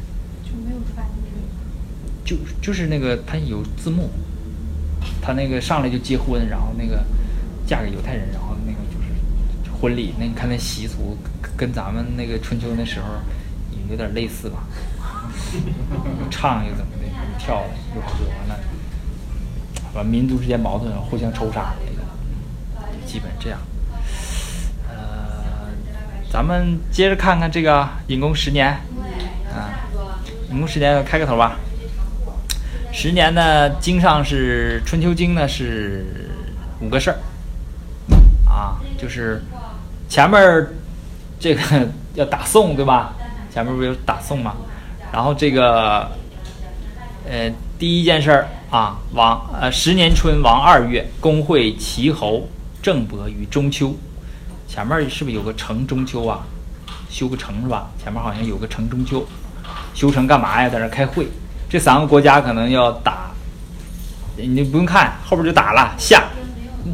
[0.45, 4.09] 就没有翻译，就就是那个他有字幕，
[5.21, 7.03] 他那个上来就结婚，然后那个
[7.65, 11.17] 嫁给犹太人，然后那个就是婚礼，那你看那习俗
[11.57, 13.07] 跟咱们那个春秋那时候
[13.89, 14.63] 有点类似吧，
[16.19, 17.63] 又 唱又怎么的，又跳
[17.95, 18.59] 又喝完了，
[19.93, 23.59] 完民族之间矛盾互相抽杀那个，基本这样。
[24.87, 25.69] 呃，
[26.31, 28.67] 咱们接着看看这个隐公十年，
[29.53, 29.73] 啊，
[30.51, 31.57] 隐公十年开个头吧。
[32.91, 36.29] 十年呢，经上是《春秋经》呢是
[36.79, 37.17] 五个事儿，
[38.55, 39.43] 啊，就是
[40.07, 40.39] 前面
[41.37, 41.61] 这个
[42.15, 43.13] 要打宋对吧？
[43.51, 44.55] 前面不有打宋吗？
[45.11, 46.09] 然后这个
[47.29, 52.47] 呃第一件事儿啊，王呃十年春王二月，公会齐侯
[52.81, 53.93] 郑伯于中秋。
[54.67, 56.39] 前面是不是有个城中秋啊？
[57.09, 57.89] 修个城是吧？
[58.01, 59.25] 前面好像有个城中秋，
[59.93, 60.69] 修城干嘛呀？
[60.69, 61.27] 在那开会。
[61.67, 63.31] 这三个国家可能要打，
[64.37, 65.93] 你不用看后边就打了。
[65.97, 66.23] 夏，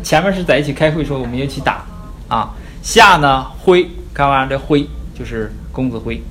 [0.03, 1.85] 前面是在一起开会说我们一起打
[2.27, 2.53] 啊。
[2.81, 4.87] 夏呢，辉，看完这辉
[5.17, 6.21] 就是公子辉，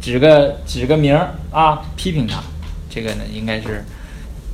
[0.00, 2.42] 指个指个名儿啊，批评他。
[2.90, 3.84] 这个呢，应该是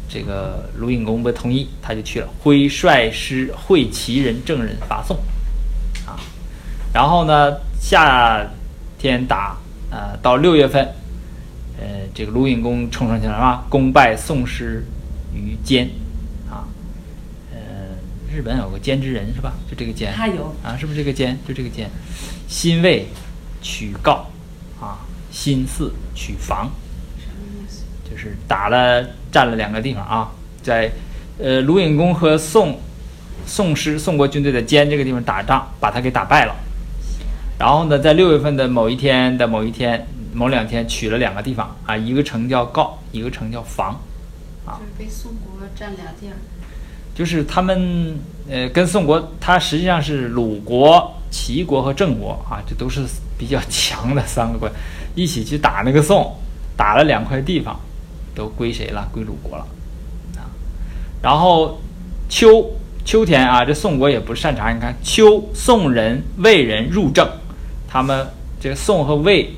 [0.09, 2.29] 这个卢隐公不同意，他就去了。
[2.41, 5.17] 辉率师会齐人、郑人伐宋
[6.07, 6.19] 啊。
[6.93, 8.47] 然后呢，夏
[8.99, 9.57] 天打，
[9.91, 10.89] 呃，到六月份。
[11.79, 14.87] 呃，这个卢隐公冲上去了啊，功败宋师
[15.35, 16.02] 于监，啊，呃，
[18.35, 19.53] 日本有个监之人是吧？
[19.71, 21.39] 就这个监，他有啊，是不是这个监？
[21.47, 21.91] 就这个监，
[22.49, 23.07] 新魏
[23.61, 24.31] 取告，
[24.81, 24.99] 啊，
[25.31, 26.71] 新四取防，
[28.11, 30.91] 就是打了占了两个地方啊，在
[31.39, 32.81] 呃卢隐公和宋
[33.47, 36.55] 宋师宋国军队的监这个地方打仗，把他给打败了。
[37.59, 40.07] 然后呢，在六月份的某一天的某一天。
[40.35, 44.01] 某两天取了两个地方啊，一个城叫告，一个城叫防，
[44.65, 46.33] 啊，就是被宋国占俩地儿。
[47.15, 48.19] 就是他们
[48.51, 53.03] 呃，跟宋国，它实际上是鲁国、齐国和郑国啊，这都是
[53.39, 54.69] 比较强的三个国，
[55.15, 56.35] 一起去打那个宋，
[56.77, 57.79] 打了两块地方，
[58.35, 59.09] 都归谁了？
[59.13, 59.67] 归鲁国了
[60.37, 60.49] 啊。
[61.23, 61.81] 然后
[62.29, 62.71] 秋
[63.05, 67.29] 秋天啊，这宋国也不擅长，你看秋宋人、魏人入郑，
[67.89, 68.27] 他们
[68.61, 69.55] 这个宋和魏。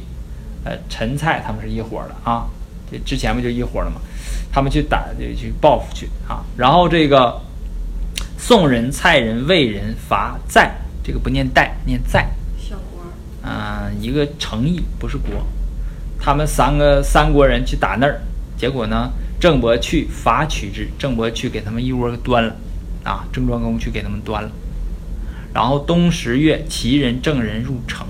[0.66, 2.46] 呃，陈蔡他们是一伙的啊，
[2.90, 4.00] 这之前不就一伙的吗？
[4.50, 6.42] 他们去打，就去报复去啊。
[6.57, 7.38] 然后这个
[8.47, 10.70] 宋人、蔡人、魏人伐在，
[11.03, 12.28] 这个不念代，念在。
[12.59, 13.03] 小国。
[13.42, 15.47] 嗯，一个城邑，不是国。
[16.20, 18.20] 他们三个三国人去打那儿，
[18.55, 22.55] 结果呢，郑伯去伐取之，郑伯去给他们一窝端了
[23.03, 24.51] 啊，郑庄公去给他们端了。
[25.55, 28.07] 然后冬十月，齐人、郑人入城。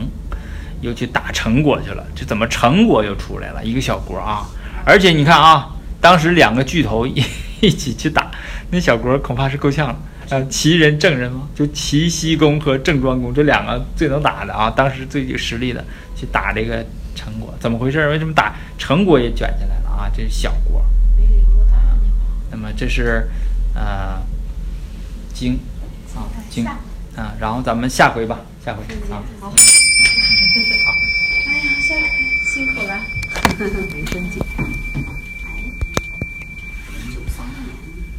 [0.80, 3.64] 又去打陈国去了，这怎么陈国又出来了？
[3.64, 4.49] 一个小国啊！
[4.85, 7.22] 而且你看啊，当时两个巨头一
[7.61, 8.32] 一起去打，
[8.72, 9.97] 那小国恐怕是够呛了。
[10.31, 11.49] 呃，齐人、郑人吗？
[11.55, 15.85] 就齐僖公和郑庄公这两个最能打的啊，当时最有实力的
[16.16, 18.09] 去打这个陈国，怎么回事？
[18.09, 20.11] 为什么打陈国也卷进来了啊？
[20.14, 20.85] 这是小国。
[22.51, 23.29] 那么这是
[23.75, 24.22] 呃
[25.35, 25.59] 经
[26.14, 29.22] 啊经啊，然后咱们下回吧，下回啊。
[29.41, 29.53] 好。
[31.47, 31.95] 哎呀，下
[32.45, 33.01] 辛苦了。